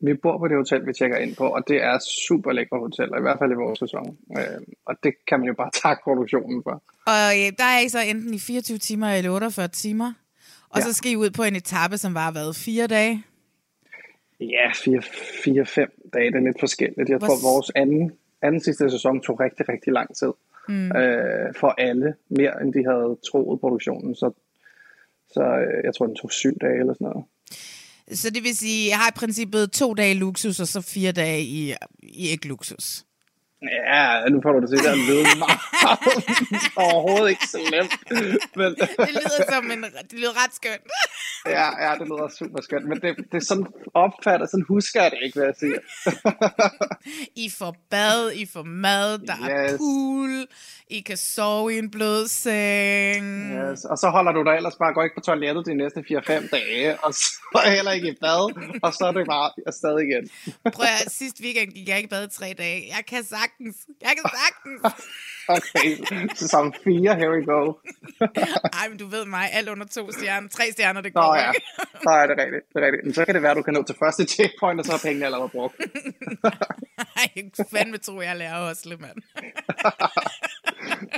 [0.00, 3.18] Vi bor på det hotel, vi tjekker ind på, og det er super lækre hoteller,
[3.18, 4.18] i hvert fald i vores sæson.
[4.38, 6.82] Øh, og det kan man jo bare takke produktionen for.
[7.06, 10.12] Og øh, der er I så enten i 24 timer eller 48 timer.
[10.70, 10.84] Og Ja.
[10.84, 13.24] så skal I ud på en etape, som var hvad, fire dage?
[14.40, 17.08] Ja, 4-5 dage, det er lidt forskelligt.
[17.08, 18.12] Jeg Hvor tror, vores anden,
[18.42, 20.32] anden sidste sæson tog rigtig, rigtig lang tid.
[20.68, 20.92] Mm.
[20.96, 24.14] Øh, for alle, mere end de havde troet produktionen.
[24.14, 24.30] Så,
[25.34, 27.24] så øh, jeg tror, den tog syv dage eller sådan noget.
[28.20, 31.42] Så det vil sige, jeg har i princippet to dage luksus, og så fire dage
[31.42, 33.04] i, i ikke luksus.
[33.92, 35.60] Ja, nu får du det til at lyde meget
[36.84, 37.92] overhovedet ikke slemt.
[38.56, 40.82] Men, Det lyder som en, det lyder ret skønt.
[41.46, 42.86] ja, ja, det lyder super skønt.
[42.88, 45.78] Men det, det er sådan opfattet, sådan husker jeg det ikke, hvad jeg siger.
[47.44, 49.78] I får bad, I får mad, der er Yes.
[49.78, 50.46] pool,
[50.90, 53.26] I kan sove i en blød seng.
[53.56, 53.84] Yes.
[53.84, 56.98] Og så holder du dig ellers bare, går ikke på toilettet de næste 4-5 dage,
[57.04, 57.30] og så
[57.76, 58.44] heller ikke i bad,
[58.82, 60.24] og så er det bare afsted igen.
[60.74, 62.80] Prøv at sidste weekend gik jeg ikke bad i tre dage.
[62.96, 63.53] Jeg kan sagtens.
[64.00, 64.80] Jeg kan sagtens.
[65.48, 65.96] Okay,
[66.34, 67.60] sæson 4, here we go.
[68.80, 70.48] Ej, men du ved mig, alt under to stjerner.
[70.48, 71.66] Tre stjerner, det går Nå ja, ikke.
[72.22, 72.64] er det rigtigt.
[72.72, 73.04] Det er rigtigt.
[73.04, 74.98] Men så kan det være, at du kan nå til første checkpoint, og så er
[74.98, 75.76] pengene allerede brugt.
[77.16, 79.18] Ej, jeg kunne fandme tro, jeg lærer også, mand.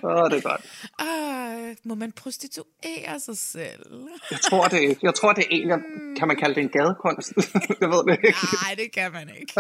[0.05, 0.63] Åh, det er godt.
[0.99, 4.09] Ej, må man prostituere sig selv?
[4.31, 5.01] Jeg tror det ikke.
[5.03, 5.81] Jeg tror det er en, jeg,
[6.19, 7.33] kan man kalde det en gadekunst?
[7.81, 8.39] jeg ved det ikke.
[8.63, 9.53] Nej, det kan man ikke.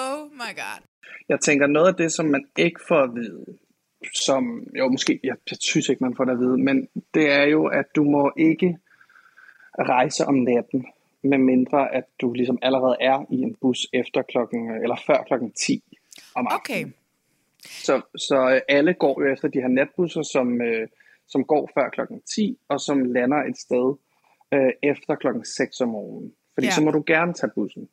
[0.00, 0.80] oh my god.
[1.28, 3.44] Jeg tænker, noget af det, som man ikke får at vide,
[4.14, 7.44] som, jo måske, jeg, jeg synes ikke, man får det at vide, men det er
[7.44, 8.78] jo, at du må ikke
[9.78, 10.86] rejse om natten,
[11.22, 15.52] med mindre at du ligesom allerede er i en bus efter klokken, eller før klokken
[15.52, 15.82] 10
[16.34, 16.84] om aftenen.
[16.84, 16.92] Okay.
[17.64, 20.88] Så, så øh, alle går jo efter de her natbusser, som, øh,
[21.28, 23.94] som går før klokken 10, og som lander et sted
[24.54, 26.32] øh, efter klokken 6 om morgenen.
[26.54, 26.70] Fordi Ja.
[26.70, 26.74] ja.
[26.74, 27.88] så må du gerne tage bussen.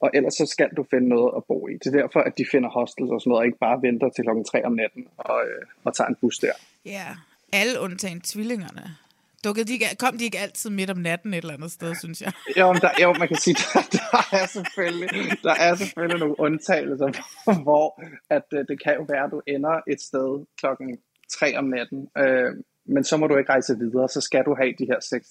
[0.00, 1.72] Og ellers så skal du finde noget at bo i.
[1.72, 4.24] Det er derfor, at de finder hostels og sådan noget, og ikke bare venter til
[4.24, 6.52] klokken 3 om natten og, øh, og tager en bus der.
[6.84, 7.06] Ja,
[7.52, 8.96] alle undtagen tvillingerne.
[9.44, 12.22] Dukkede de ikke, kom de ikke altid midt om natten et eller andet sted, synes
[12.22, 12.32] jeg?
[12.56, 15.08] Jo, men der, jo man kan sige, der, der, er selvfølgelig,
[15.42, 17.10] der er selvfølgelig nogle undtagelser,
[17.64, 20.98] hvor at, øh, det kan jo være, at du ender et sted klokken
[21.38, 22.52] 3 om natten, øh,
[22.86, 25.28] men så må du ikke rejse videre, så skal du have de her 6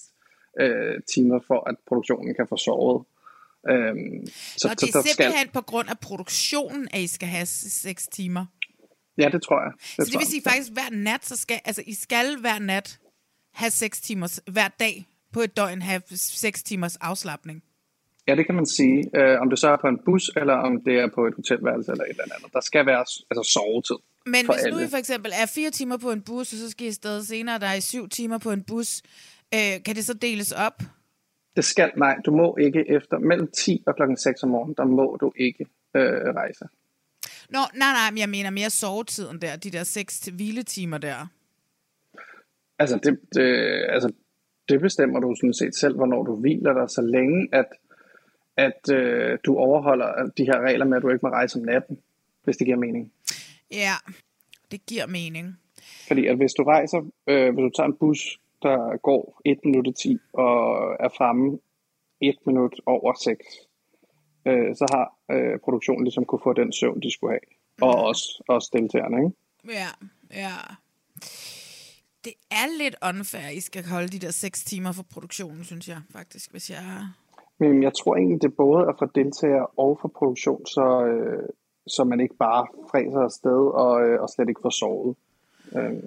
[0.60, 3.04] øh, timer, for at produktionen kan få sovet.
[3.70, 3.74] Øh,
[4.56, 7.28] så, Og det er så der skal, simpelthen på grund af produktionen, at I skal
[7.28, 8.46] have s- seks timer.
[9.18, 9.72] ja, det tror jeg.
[9.80, 10.26] Det Så det vil jeg.
[10.26, 12.98] sige faktisk, hver nat, så skal, altså I skal hver nat
[13.54, 17.62] have seks timers, hver dag på et døgn have seks timers afslappning.
[18.28, 19.10] Ja, det kan man sige.
[19.16, 21.90] Øh, om det så er på en bus, eller om det er på et hotelværelse
[21.92, 22.52] eller et eller andet.
[22.52, 22.98] Der skal være
[23.30, 23.96] altså, sovetid.
[24.26, 24.86] Men hvis nu alle.
[24.86, 27.58] I for eksempel er fire timer på en bus, og så skal I afsted senere,
[27.58, 29.02] der er I syv timer på en bus,
[29.54, 30.82] øh, kan det så deles op?
[31.58, 34.84] Det skal, nej, du må ikke efter mellem 10 og klokken 6 om morgenen, der
[34.84, 36.64] må du ikke øh, rejse.
[37.50, 41.26] Nå, nej, nej, men jeg mener mere sovetiden der, de der seks til hviletimer der.
[42.78, 43.48] Altså det, det,
[43.88, 44.12] altså,
[44.68, 47.66] det bestemmer du sådan set selv, hvornår du hviler dig, så længe at,
[48.56, 51.98] at øh, du overholder de her regler med, at du ikke må rejse om natten,
[52.44, 53.12] hvis det giver mening.
[53.70, 53.94] Ja,
[54.70, 55.58] det giver mening.
[56.08, 59.86] Fordi at hvis du rejser, øh, hvis du tager en bus, der går 1 minut
[59.86, 61.58] i 10 og er fremme
[62.20, 63.46] 1 minut over 6,
[64.46, 67.56] øh, så har øh, produktionen ligesom kunne få den søvn, de skulle have.
[67.80, 69.36] Og også, også deltagerne, ikke?
[69.80, 69.88] Ja,
[70.34, 70.56] ja.
[72.24, 75.88] Det er lidt unfair, at I skal holde de der seks timer for produktionen, synes
[75.88, 76.84] jeg faktisk, hvis jeg...
[77.58, 81.48] Men jeg tror egentlig, det både er for deltagere og for produktion, så, øh,
[81.86, 85.16] så man ikke bare fræser afsted og, øh, og slet ikke får sovet.
[85.76, 86.02] Øh,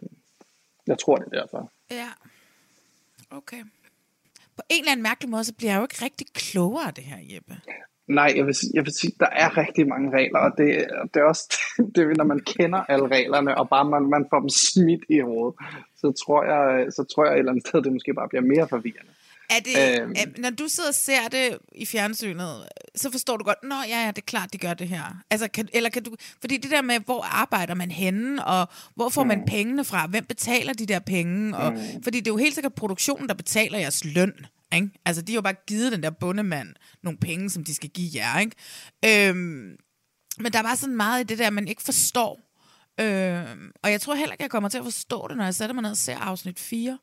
[0.88, 1.72] jeg tror, det er derfor.
[1.92, 2.10] Ja.
[3.32, 3.64] Okay.
[4.56, 7.04] På en eller anden mærkelig måde, så bliver jeg jo ikke rigtig klogere af det
[7.04, 7.56] her, Jeppe.
[8.08, 10.68] Nej, jeg vil, jeg vil sige, der er rigtig mange regler, og det,
[11.14, 11.46] det er også
[11.96, 15.56] det, når man kender alle reglerne, og bare man, man får dem smidt i hovedet,
[16.02, 18.68] så tror jeg, så tror jeg et eller andet sted, det måske bare bliver mere
[18.68, 19.12] forvirrende.
[19.52, 20.14] Er det, Øhm.
[20.16, 24.02] er, når du sidder og ser det i fjernsynet, så forstår du godt, nå ja,
[24.02, 25.04] ja, det er klart, de gør det her.
[25.30, 29.10] Altså, kan, eller kan du, fordi det der med, hvor arbejder man henne, og hvor
[29.10, 31.74] får man pengene fra, hvem betaler de der penge, og,
[32.04, 34.34] fordi det er jo helt sikkert produktionen, der betaler jeres løn.
[34.74, 34.90] Ikke?
[35.06, 36.70] Altså, de har jo bare givet den der bundemand
[37.04, 38.40] nogle penge, som de skal give jer.
[38.40, 39.30] Ikke?
[39.30, 39.76] Øhm,
[40.40, 42.40] men der er bare sådan meget i det der, man ikke forstår.
[43.00, 45.74] Øhm, og jeg tror heller ikke, jeg kommer til at forstå det, når jeg sætter
[45.74, 46.98] mig ned og ser afsnit 4.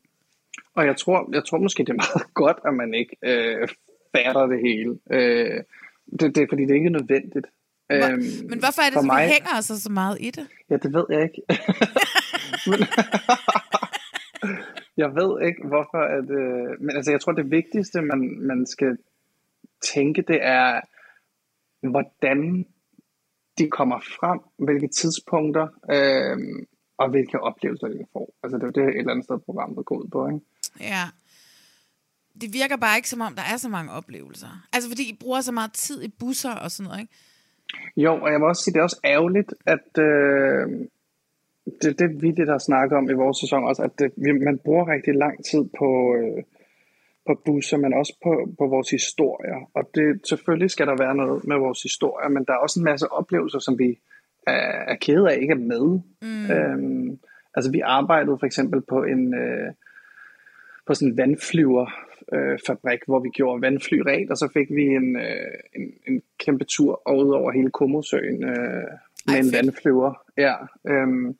[0.75, 3.67] Og jeg tror, jeg tror måske, det er meget godt, at man ikke øh,
[4.15, 4.99] fatter det hele.
[5.11, 5.63] Øh,
[6.19, 7.47] det, det er fordi, det er ikke nødvendigt.
[7.91, 10.47] Øhm, Men hvorfor er det, så mig, vi hænger os så meget i det?
[10.69, 11.41] Ja, det ved jeg ikke.
[12.69, 12.79] men,
[15.03, 16.29] jeg ved ikke, hvorfor at...
[16.41, 18.97] Øh, men altså, jeg tror, det vigtigste, man, man skal
[19.93, 20.81] tænke, det er,
[21.89, 22.65] hvordan
[23.57, 26.65] de kommer frem, hvilke tidspunkter, øh,
[26.99, 28.33] og hvilke oplevelser de får.
[28.43, 30.39] Altså, det er jo det et eller andet sted, programmet går ud på, ikke?
[30.79, 31.03] Ja.
[32.41, 34.67] Det virker bare ikke, som om der er så mange oplevelser.
[34.73, 37.13] Altså, fordi I bruger så meget tid i busser og sådan noget, ikke?
[37.97, 40.87] Jo, og jeg må også sige, det er også ærgerligt, at øh,
[41.81, 44.87] det, det vi det der snakker om i vores sæson også, at det, man bruger
[44.87, 46.43] rigtig lang tid på, øh,
[47.27, 49.69] på busser, men også på, på vores historier.
[49.73, 52.83] Og det, selvfølgelig skal der være noget med vores historier, men der er også en
[52.83, 53.99] masse oplevelser, som vi
[54.49, 55.99] er, er kede af ikke er med.
[56.21, 56.51] Mm.
[56.51, 57.19] Øhm,
[57.55, 59.73] altså vi arbejdede for eksempel på en øh,
[60.87, 61.85] på sådan en vandflyver
[62.33, 66.21] øh, fabrik, hvor vi gjorde vandfly rent, og så fik vi en, øh, en, en
[66.39, 68.89] kæmpe tur ud over hele Komosøen øh,
[69.27, 70.11] med Ej, en vandflyver.
[70.37, 70.55] Ja,
[70.89, 71.37] øhm,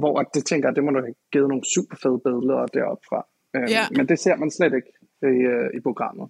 [0.00, 3.26] hvor det tænker jeg, det må du have givet nogle super fede billeder deroppe fra.
[3.56, 3.84] Øhm, Ja.
[3.96, 4.92] Men det ser man slet ikke
[5.22, 6.28] i, øh, i programmet.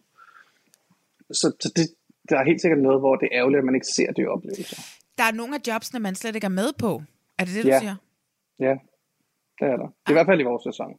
[1.30, 1.86] Så, så det,
[2.28, 4.80] der er helt sikkert noget, hvor det er ærgerligt, at man ikke ser de oplevelser.
[5.18, 7.02] Der er nogle af jobsene, man slet ikke er med på.
[7.38, 7.78] Er det det, du Ja.
[7.80, 7.96] siger?
[8.60, 8.74] Ja,
[9.60, 9.86] det er der.
[9.86, 10.90] Det er i hvert fald i vores sæson.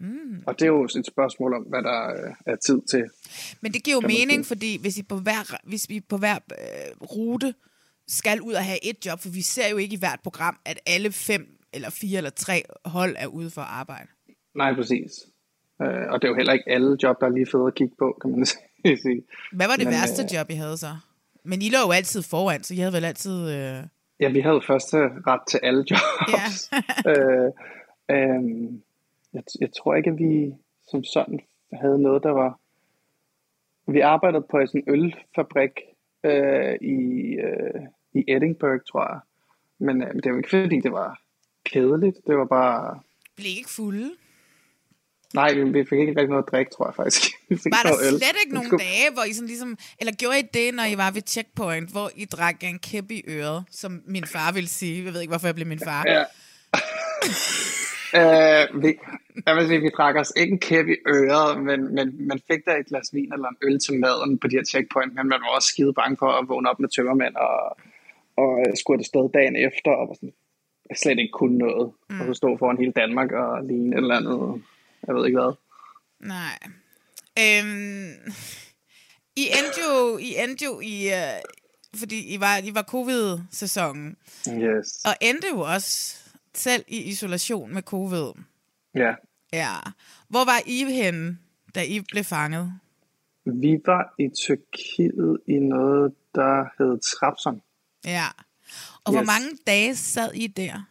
[0.00, 0.42] Mm.
[0.46, 3.04] Og det er jo et spørgsmål om, hvad der øh, er tid til.
[3.60, 4.44] Men det giver jo mening, sige.
[4.44, 7.54] fordi hvis, I på hver, hvis vi på hver øh, rute
[8.08, 10.80] skal ud og have et job, for vi ser jo ikke i hvert program, at
[10.86, 14.08] alle fem eller fire eller tre hold er ude for at arbejde.
[14.54, 15.12] Nej, præcis.
[15.82, 17.94] Øh, og det er jo heller ikke alle job, der er lige fede at kigge
[17.98, 18.46] på, kan man
[19.04, 19.22] sige.
[19.52, 20.96] Hvad var det Men, værste øh, job, I havde så?
[21.44, 23.50] Men I lå jo altid foran, så I havde vel altid...
[23.50, 23.82] Øh...
[24.20, 26.70] Ja, vi havde første ret til alle jobs.
[27.10, 27.50] øh,
[28.10, 28.42] øh,
[29.32, 30.54] jeg, jeg tror ikke, at vi
[30.90, 31.40] som sådan
[31.72, 32.60] havde noget, der var...
[33.92, 35.80] Vi arbejdede på sådan en ølfabrik
[36.24, 36.98] øh, i,
[37.46, 37.80] øh,
[38.14, 39.20] i Edinburgh, tror jeg.
[39.78, 41.20] Men øh, det var ikke fordi, det var
[41.64, 42.16] kedeligt.
[42.26, 43.00] Det var bare...
[43.36, 44.10] Blev ikke fulde?
[45.34, 47.22] Nej, vi, fik ikke rigtig noget at drikke, tror jeg faktisk.
[47.48, 48.18] Vi fik Var der noget øl.
[48.18, 49.78] slet ikke nogen skulle- dage, hvor I sådan ligesom...
[50.00, 53.22] Eller gjorde I det, når I var ved checkpoint, hvor I drak en kæp i
[53.28, 55.04] øret, som min far ville sige?
[55.04, 56.02] Jeg ved ikke, hvorfor jeg blev min far.
[56.14, 56.22] Ja.
[58.20, 58.90] øh, vi,
[59.46, 62.64] jeg vil sige, vi drak os ikke en kæp i øret, men, men man fik
[62.66, 65.40] der et glas vin eller en øl til maden på de her checkpoint, men man
[65.40, 67.76] var også skide bange for at vågne op med tømmermænd og,
[68.36, 70.32] og skulle det sted dagen efter, og var sådan,
[71.02, 71.92] slet ikke kunne noget.
[72.10, 72.20] Mm.
[72.20, 74.62] Og så stå foran hele Danmark og ligne et eller andet,
[75.06, 75.54] jeg ved ikke hvad.
[76.20, 76.58] Nej.
[77.38, 78.32] Øhm,
[79.36, 81.40] I endte jo i, endte jo i øh,
[81.96, 84.16] fordi I var, I var covid-sæsonen,
[84.48, 85.04] Yes.
[85.04, 86.16] og endte jo også
[86.54, 88.32] selv i isolation med covid.
[88.94, 89.14] Ja.
[89.52, 89.74] Ja.
[90.28, 91.38] Hvor var I henne,
[91.74, 92.72] da I blev fanget?
[93.44, 97.62] Vi var i Tyrkiet i noget, der hed Trabzon.
[98.04, 98.24] Ja.
[99.04, 99.26] Og hvor Yes.
[99.26, 100.82] mange dage sad I der?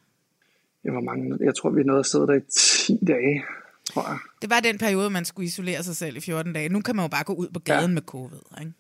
[0.84, 3.44] Jeg, var mange, jeg tror, vi nåede at sidde der i 10 dage,
[3.86, 4.18] tror jeg.
[4.42, 6.70] Det var den periode, man skulle isolere sig selv i 14 dage.
[6.70, 7.94] Nu kan man jo bare gå ud på gaden ja.
[7.94, 8.72] Med covid, ikke?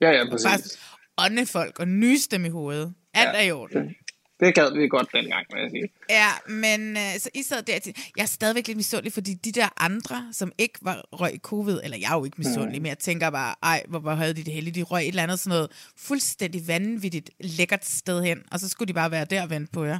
[0.00, 0.78] Ja, ja, Bare præcis.
[1.18, 2.94] ånde folk og nyse dem i hovedet.
[3.14, 3.88] Alt Ja, er i orden.
[3.88, 3.94] Det,
[4.40, 5.88] det gad vi godt dengang, vil jeg sige.
[6.10, 7.94] Ja, men øh, så I sad der til...
[8.16, 11.80] Jeg er stadigvæk lidt misundelig, fordi de der andre, som ikke var røg i covid,
[11.84, 14.44] eller jeg er jo ikke misundelig, men jeg tænker bare, ej, hvor, hvor havde de
[14.44, 14.74] det heldige.
[14.74, 18.88] De røg et eller andet sådan noget fuldstændig vanvittigt lækkert sted hen, og så skulle
[18.88, 19.98] de bare være der og vente på jer.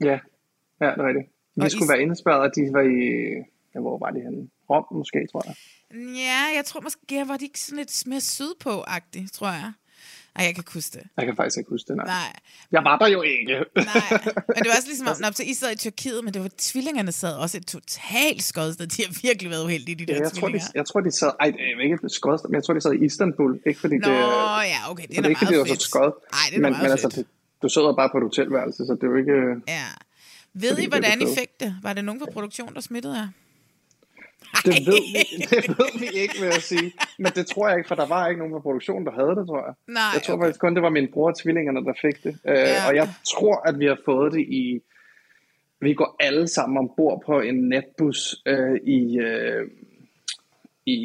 [0.00, 0.06] Ja,
[0.80, 1.28] ja det er rigtigt.
[1.56, 2.98] Vi Og skulle I- være indespærret, og de var i...
[3.74, 4.48] Ja, hvor var de henne?
[4.70, 5.54] Rom måske, tror jeg.
[6.16, 9.72] Ja, jeg tror måske, var de ikke sådan lidt mere sydpå-agtigt, tror jeg.
[10.36, 11.06] Ej, jeg kan ikke huske det.
[11.16, 12.06] Jeg kan faktisk ikke huske det, nej.
[12.06, 12.32] Nej,
[12.72, 13.52] Jeg var der jo ikke.
[13.76, 14.10] nej.
[14.48, 16.50] Men det var også ligesom, om, når så I sad i Tyrkiet, men det var
[16.58, 18.86] tvillingerne sad også et totalt skodsted.
[18.86, 20.68] De har virkelig været uheldige, de der Ja, jeg, tror, de, tvillinger.
[20.74, 21.30] jeg tror, de sad...
[21.40, 23.60] Ej, det ikke skød, men jeg tror, de sad i Istanbul.
[23.66, 24.14] Ikke fordi Nå, det...
[24.74, 25.82] ja, okay, det er det da ikke, fordi meget det var fedt.
[25.82, 26.10] så skød.
[26.32, 27.26] Ej, det er men, meget men altså, fedt.
[27.26, 27.30] du,
[27.62, 29.36] du sidder bare på et hotelværelse, så det er jo ikke...
[29.68, 29.84] Ja.
[30.54, 31.38] Ved I, det hvordan I fedt.
[31.38, 31.70] fik det?
[31.82, 33.28] Var det nogen på produktion, der smittede jer?
[34.64, 36.92] Det ved, vi, det ved vi ikke, vil jeg sige.
[37.18, 39.46] Men det tror jeg ikke, for der var ikke nogen på produktionen, der havde det,
[39.46, 39.74] tror jeg.
[39.86, 40.44] Nej, jeg tror okay.
[40.44, 42.38] faktisk kun, det var min bror og tvillingerne, der fik det.
[42.48, 42.88] Øh, Ja.
[42.88, 44.80] Og jeg tror, at vi har fået det i...
[45.80, 49.68] Vi går alle sammen ombord på en netbus øh, i, øh,
[50.86, 50.98] i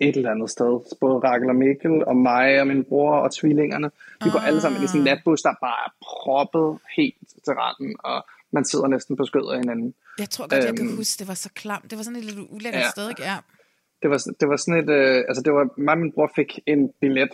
[0.00, 0.96] et eller andet sted.
[1.00, 3.90] Både Rakel og Mikkel og mig og min bror og tvillingerne.
[4.24, 7.96] Vi går alle sammen i sådan en natbus, der bare er proppet helt til randen,
[7.98, 9.94] og man sidder næsten på skødet af hinanden.
[10.18, 10.96] Jeg tror godt, jeg kan Øhm.
[10.96, 11.90] huske, det var så klamt.
[11.90, 12.90] Det var sådan et lidt ulækkert Ja.
[12.90, 13.22] sted, ikke?
[13.22, 13.36] Ja.
[14.02, 16.58] Det var, det var sådan et, øh, altså det var, mig og min bror fik
[16.66, 17.30] en billet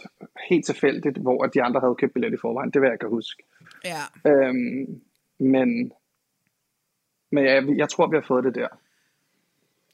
[0.50, 2.70] helt tilfældigt, hvor de andre havde købt billet i forvejen.
[2.70, 3.42] Det vil jeg kan huske.
[3.84, 4.02] ja.
[4.30, 5.02] Øhm,
[5.38, 5.92] men
[7.32, 8.68] men jeg, jeg tror, vi har fået det der.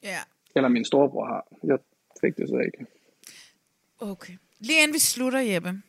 [0.02, 0.18] Ja.
[0.56, 1.46] Eller min storebror har.
[1.64, 1.78] Jeg
[2.20, 2.86] fik det så ikke.
[3.98, 4.32] Okay.
[4.58, 5.82] Lige inden vi slutter, Jeppe,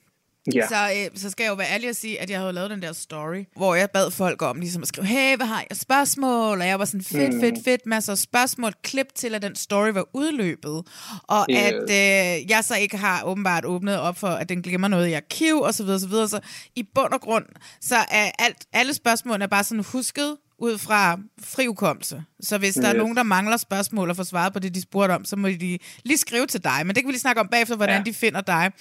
[0.54, 0.68] Ja.
[0.68, 2.82] så, øh, så skal jeg jo være ærlig og sige, at jeg havde lavet den
[2.82, 6.62] der story, hvor jeg bad folk om ligesom at skrive, hey, hvad har jeg spørgsmål?
[6.62, 7.40] Og jeg var sådan, fedt, Mm.
[7.40, 10.84] fedt, fedt, masser af spørgsmål, klip til, at den story var udløbet.
[11.24, 11.58] Og Yes.
[11.60, 15.14] at øh, jeg så ikke har åbenbart åbnet op for, at den glemmer noget i
[15.14, 16.28] arkiv, og så videre, så videre.
[16.30, 16.40] Så
[16.76, 17.46] i bund og grund,
[17.82, 22.24] så er alt, alle spørgsmålene er bare sådan husket ud fra friukommelse.
[22.42, 22.88] Så hvis der yes.
[22.88, 22.98] er Yes.
[22.98, 25.78] nogen, der mangler spørgsmål og får svaret på det, de spurgte om, så må de
[26.04, 26.80] lige skrive til dig.
[26.86, 27.98] Men det kan vi lige snakke om bagefter, hvordan.
[27.98, 28.04] Ja.
[28.04, 28.72] de finder dig.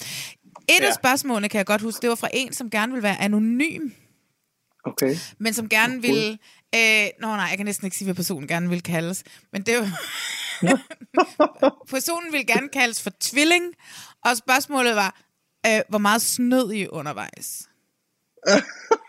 [0.68, 0.86] Et ja.
[0.86, 3.90] af spørgsmålene, kan jeg godt huske, det var fra en, som gerne ville være anonym,
[4.86, 5.16] Okay.
[5.38, 6.38] men som gerne ville...
[6.74, 9.24] Øh, nå nej, jeg kan næsten ikke sige, hvad personen gerne vil kaldes.
[9.52, 10.00] Men det var...
[11.94, 13.64] personen ville gerne kaldes for tvilling,
[14.24, 15.20] og spørgsmålet var,
[15.66, 17.68] øh, hvor meget snød I undervejs?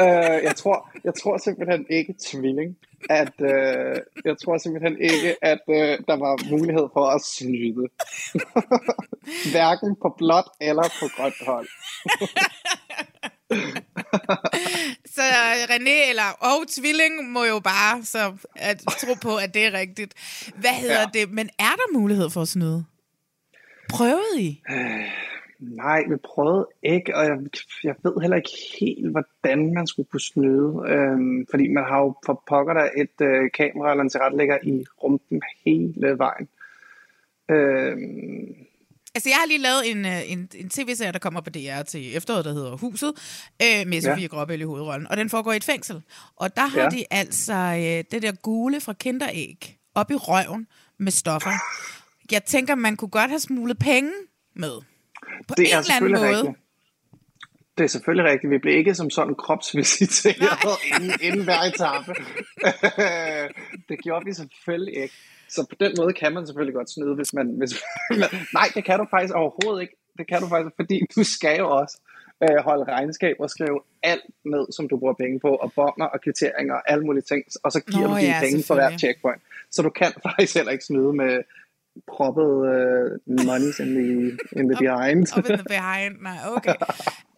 [0.00, 2.76] Øh, jeg, tror, jeg tror simpelthen ikke tvilling.
[3.10, 7.88] At, øh, jeg tror simpelthen ikke, at øh, der var mulighed for at snyde.
[9.52, 11.68] Hverken på blåt eller på grønt hold.
[15.14, 15.22] Så
[15.70, 20.14] René eller og tvilling må jo bare så at tro på, at det er rigtigt.
[20.54, 21.00] Hvad hedder.
[21.00, 21.06] Ja.
[21.20, 21.30] det?
[21.30, 22.84] Men er der mulighed for at snyde?
[23.88, 24.62] Prøvede I?
[25.60, 27.38] Nej, vi prøvede ikke, og jeg,
[27.84, 28.50] jeg ved heller ikke
[28.80, 30.82] helt, hvordan man skulle kunne snyde.
[30.88, 34.84] Øhm, fordi man har jo for pokker der et øh, kamera eller en tilrettelægger i
[35.02, 36.48] rumpen hele vejen.
[37.50, 38.66] Øhm,
[39.14, 42.16] Altså, jeg har lige lavet en, øh, en, en tv-serie, der kommer på DR til
[42.16, 43.12] efteråret, der hedder Huset,
[43.62, 44.26] øh, med Sofie ja.
[44.26, 45.06] Gråbøl i hovedrollen.
[45.10, 46.02] Og den foregår i et fængsel.
[46.36, 46.84] Og der har ja.
[46.84, 46.90] Ja.
[46.90, 50.66] de altså øh, det der gule fra kinderæg op i røven
[50.98, 51.50] med stoffer.
[52.32, 54.10] Jeg tænker, man kunne godt have smuglet penge
[54.56, 54.89] med.
[55.48, 56.36] På det en er eller anden selvfølgelig måde.
[56.36, 56.56] rigtigt.
[57.78, 58.50] Det er selvfølgelig rigtigt.
[58.50, 62.14] Vi blev ikke som sådan kropsvisiteret inden, inden hver etape.
[63.88, 65.14] det gjorde vi selvfølgelig ikke.
[65.48, 67.46] Så på den måde kan man selvfølgelig godt snyde, hvis man...
[67.58, 67.70] Hvis,
[68.58, 69.96] nej, det kan du faktisk overhovedet ikke.
[70.18, 72.00] Det kan du faktisk, fordi du skal jo også
[72.44, 76.20] øh, holde regnskab og skrive alt ned, som du bruger penge på, og bonger og
[76.20, 78.82] kvitteringer og alle mulige ting, og så giver Nå du dine ja, penge for hver
[78.82, 79.00] selvfølgelig.
[79.00, 79.42] checkpoint.
[79.70, 81.42] Så du kan faktisk heller ikke snyde med
[82.16, 84.08] proppet uh, monies in the,
[84.60, 85.38] in the behind.
[85.38, 86.12] Up in the behind.
[86.22, 86.74] Nej, okay.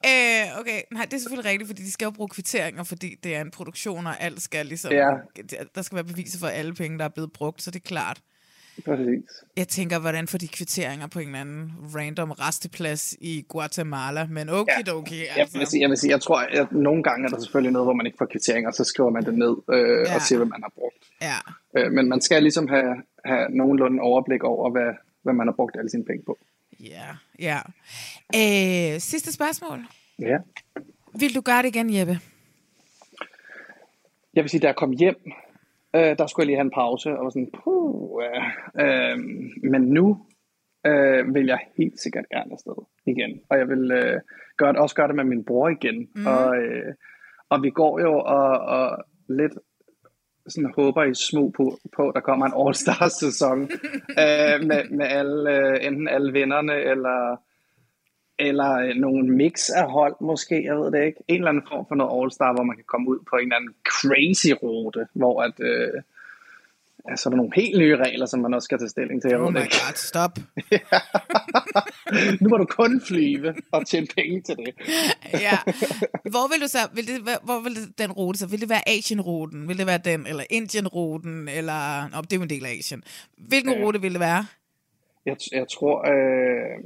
[0.06, 3.36] Øh, okay, nej, det er selvfølgelig rigtigt, fordi de skal jo bruge kvitteringer, fordi det
[3.36, 4.92] er en produktion, og alt skal ligesom...
[4.92, 5.10] Ja.
[5.74, 8.20] Der skal være beviser for alle penge, der er blevet brugt, så det er klart.
[8.84, 9.24] Præcis.
[9.56, 14.48] Jeg tænker, hvordan får de kvitteringer på en eller anden random resteplads i Guatemala, men
[14.48, 15.20] okidoki, ja.
[15.20, 15.58] Jeg altså.
[15.58, 17.94] vil, sige, jeg vil sige, jeg tror, at nogle gange er der selvfølgelig noget, hvor
[17.94, 20.14] man ikke får kvitteringer, så skriver man det ned øh, ja.
[20.14, 21.02] og siger, hvad man har brugt.
[21.22, 21.38] Ja.
[21.76, 22.94] Øh, men man skal ligesom have,
[23.24, 26.38] have nogenlunde overblik over, hvad, hvad man har brugt alle sine penge på.
[26.80, 27.08] Ja,
[27.38, 27.58] ja.
[28.34, 29.78] Øh, sidste spørgsmål.
[30.18, 30.38] Ja.
[31.20, 32.18] Vil du gøre det igen, Jeppe?
[34.34, 35.16] Jeg vil sige, da jeg kom hjem,
[35.96, 38.42] øh, der skulle jeg lige have en pause, og var sådan, puh, øh,
[38.82, 39.18] øh,
[39.70, 40.26] men nu
[40.86, 43.40] øh, vil jeg helt sikkert gerne afsted igen.
[43.48, 44.20] Og jeg vil øh,
[44.56, 46.08] gøre det, også gøre det med min bror igen.
[46.14, 46.26] Mm.
[46.26, 46.94] Og, øh,
[47.48, 49.52] og vi går jo og, og lidt
[50.48, 53.58] sådan håber i smug på, på at der kommer en All-Stars-sæson
[54.24, 57.36] øh, med, med alle, øh, enten alle vinderne, eller,
[58.38, 61.20] eller øh, nogle mix af hold måske, jeg ved det ikke.
[61.28, 63.56] En eller anden form for noget All-Star, hvor man kan komme ud på en eller
[63.56, 66.02] anden crazy rute, hvor at, øh,
[67.08, 69.36] altså, der er nogle helt nye regler, som man også skal tage stilling til.
[69.36, 70.38] Oh my god, stop.
[72.40, 74.74] nu må du kun flyve og tjene penge til det.
[75.32, 75.58] ja.
[76.30, 78.46] Hvor vil du så, vil det, hvor vil det, den rute så?
[78.46, 79.68] Vil det være Asien-ruten?
[79.68, 81.48] Vil det være den, eller Indien-ruten?
[81.48, 83.02] Eller, nå, det er jo en del af Asien.
[83.48, 83.84] Hvilken Ja.
[83.84, 84.46] rute vil det være?
[85.26, 86.76] Jeg, jeg tror, øh,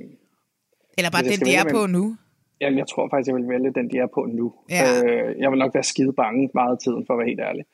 [0.98, 2.16] Eller bare den, de er på nu?
[2.60, 4.54] Jamen, jeg tror faktisk, jeg vil vælge den, de er på nu.
[4.70, 5.02] Ja.
[5.04, 7.64] Øh, jeg vil nok være skide bange meget af tiden, for at være helt ærlig.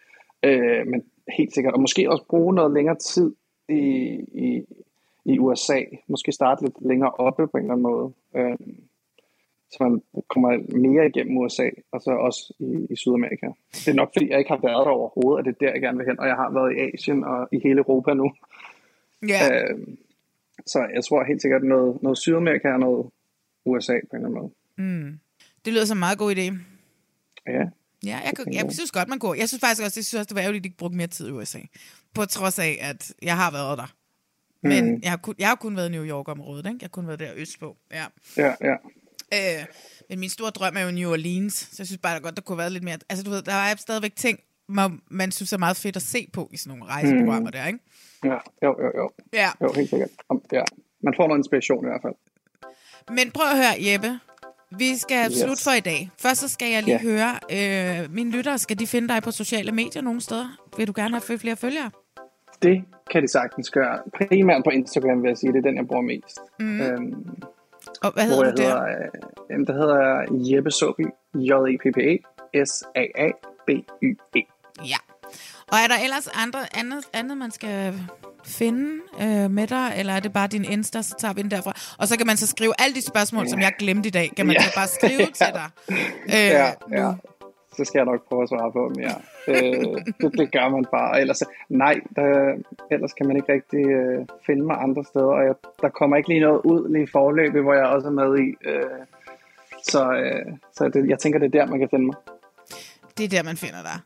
[0.43, 1.05] Øh, men
[1.37, 1.75] helt sikkert.
[1.75, 3.35] Og måske også bruge noget længere tid
[3.69, 3.83] i,
[4.35, 4.65] i,
[5.25, 5.81] i USA.
[6.07, 8.13] Måske starte lidt længere oppe på en eller anden måde.
[8.37, 8.59] Øh,
[9.71, 13.47] så man kommer mere igennem USA, og så også i, i Sydamerika.
[13.73, 15.83] Det er nok, fordi jeg ikke har været der overhovedet, at det er der, jeg
[15.83, 18.33] gerne vil hen, og jeg har været i Asien og i hele Europa nu.
[19.29, 19.41] Ja.
[19.53, 19.79] Øh,
[20.67, 23.11] så jeg tror helt sikkert noget, noget Sydamerika og noget
[23.65, 24.53] USA på en eller anden måde.
[25.65, 26.47] Det lyder som en meget god idé.
[27.47, 27.65] Ja,
[28.07, 29.35] Ja, jeg, kan, jeg synes godt, man går.
[29.35, 31.07] Jeg synes faktisk også, jeg synes også, det var ærgerligt, at de ikke brugte mere
[31.07, 31.59] tid i USA.
[32.15, 33.95] På trods af, at jeg har været der.
[34.63, 35.01] Men mm.
[35.03, 36.79] jeg, har kun, jeg har kun været i New York-området, ikke?
[36.81, 37.77] Jeg har kun været der østpå.
[37.93, 38.05] Ja.
[38.37, 38.77] ja, ja.
[39.35, 39.67] Øh,
[40.09, 42.43] men min store drøm er jo New Orleans, så jeg synes bare, der godt, der
[42.43, 42.99] kunne have været lidt mere...
[43.09, 44.39] Altså, du ved, der er stadigvæk ting,
[44.69, 47.53] man, man synes er meget fedt at se på i sådan nogle rejseprogrammer mm.
[47.53, 47.79] der, ikke?
[48.25, 49.11] ja jo, jo, jo.
[49.33, 49.51] Ja.
[49.63, 50.11] Jo, helt sikkert.
[50.53, 50.63] Ja.
[51.03, 52.15] Man får noget inspiration i hvert fald.
[53.17, 54.21] Men prøv at høre, Jeppe.
[54.79, 55.31] Vi skal.
[55.31, 55.39] Yes.
[55.41, 56.11] slut for i dag.
[56.19, 57.03] Først så skal jeg lige Ja.
[57.03, 60.49] høre, øh, mine lyttere, skal de finde dig på sociale medier nogle steder?
[60.77, 61.91] Vil du gerne have flere følgere?
[62.63, 63.99] Det kan de sagtens gøre.
[64.19, 66.39] Primært på Instagram vil jeg sige, det er den, jeg bruger mest.
[66.59, 66.81] Mm.
[66.81, 67.43] Øhm,
[68.03, 68.69] Og hvad hedder du der?
[68.69, 69.09] hedder, øh,
[69.51, 72.19] jamen, der hedder jeg Jeppe Soby, J-E-P-P-E,
[72.65, 74.43] S-A-A-B-Y-E.
[74.93, 74.97] Ja.
[75.73, 77.95] Og er der ellers andre, andet, andet man skal
[78.47, 81.73] finde øh, med dig, eller er det bare din Insta, så tager vi den derfra?
[81.99, 84.47] Og så kan man så skrive alle de spørgsmål, som jeg glemte i dag, kan
[84.47, 84.63] man Ja.
[84.63, 85.69] så bare skrive til dig.
[86.27, 86.97] Øh, Ja, nu.
[86.97, 87.13] ja.
[87.77, 89.15] Så skal jeg nok prøve at svare på dem, ja.
[89.49, 91.21] øh, det, det gør man bare.
[91.21, 92.55] Ellers, nej, der,
[92.91, 95.25] ellers kan man ikke rigtig øh, finde mig andre steder.
[95.39, 98.13] Og jeg, der kommer ikke lige noget ud lige i forløbet, hvor jeg også er
[98.13, 98.69] med i.
[98.69, 99.01] Øh,
[99.83, 102.15] så øh, så det, jeg tænker, det er der, man kan finde mig.
[103.19, 103.99] Det er der, man finder dig.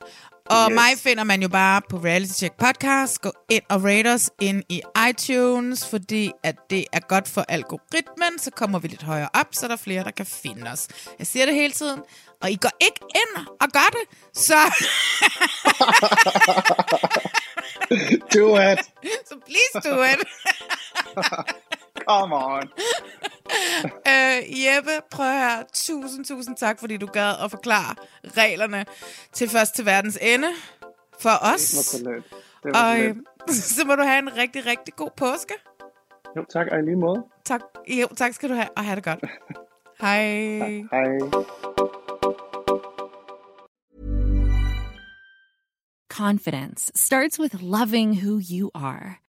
[0.51, 0.71] Og yes.
[0.71, 0.75] Yes.
[0.75, 3.21] mig finder man jo bare på Reality Check Podcast.
[3.21, 8.39] Gå ind og rate os ind i iTunes, fordi at det er godt for algoritmen.
[8.39, 10.89] Så kommer vi lidt højere op, så der er flere, der kan finde os.
[11.19, 12.01] Jeg siger det hele tiden,
[12.43, 14.55] og I går ikke ind og gør det, så,
[18.35, 18.79] Do it!
[19.29, 20.19] så please do it.
[22.09, 22.63] Come on!
[24.09, 25.65] Øh, Jeppe, prøv at høre.
[25.75, 27.95] Tusind, tusind tak, fordi du gad at forklare
[28.25, 28.85] reglerne
[29.33, 30.49] til først til verdens ende
[31.21, 31.61] for Det var os.
[31.61, 32.25] så lidt.
[32.63, 33.57] Det var Og så øh, lidt.
[33.57, 35.55] så må du have en rigtig, rigtig god påske.
[36.37, 37.25] Jo, tak, og i lige måde.
[37.45, 39.25] Tak, jo, tak skal du have, og have det godt.
[40.01, 40.23] Hej.
[40.93, 41.19] Hej.
[46.09, 49.21] Confidence starts with loving who you are.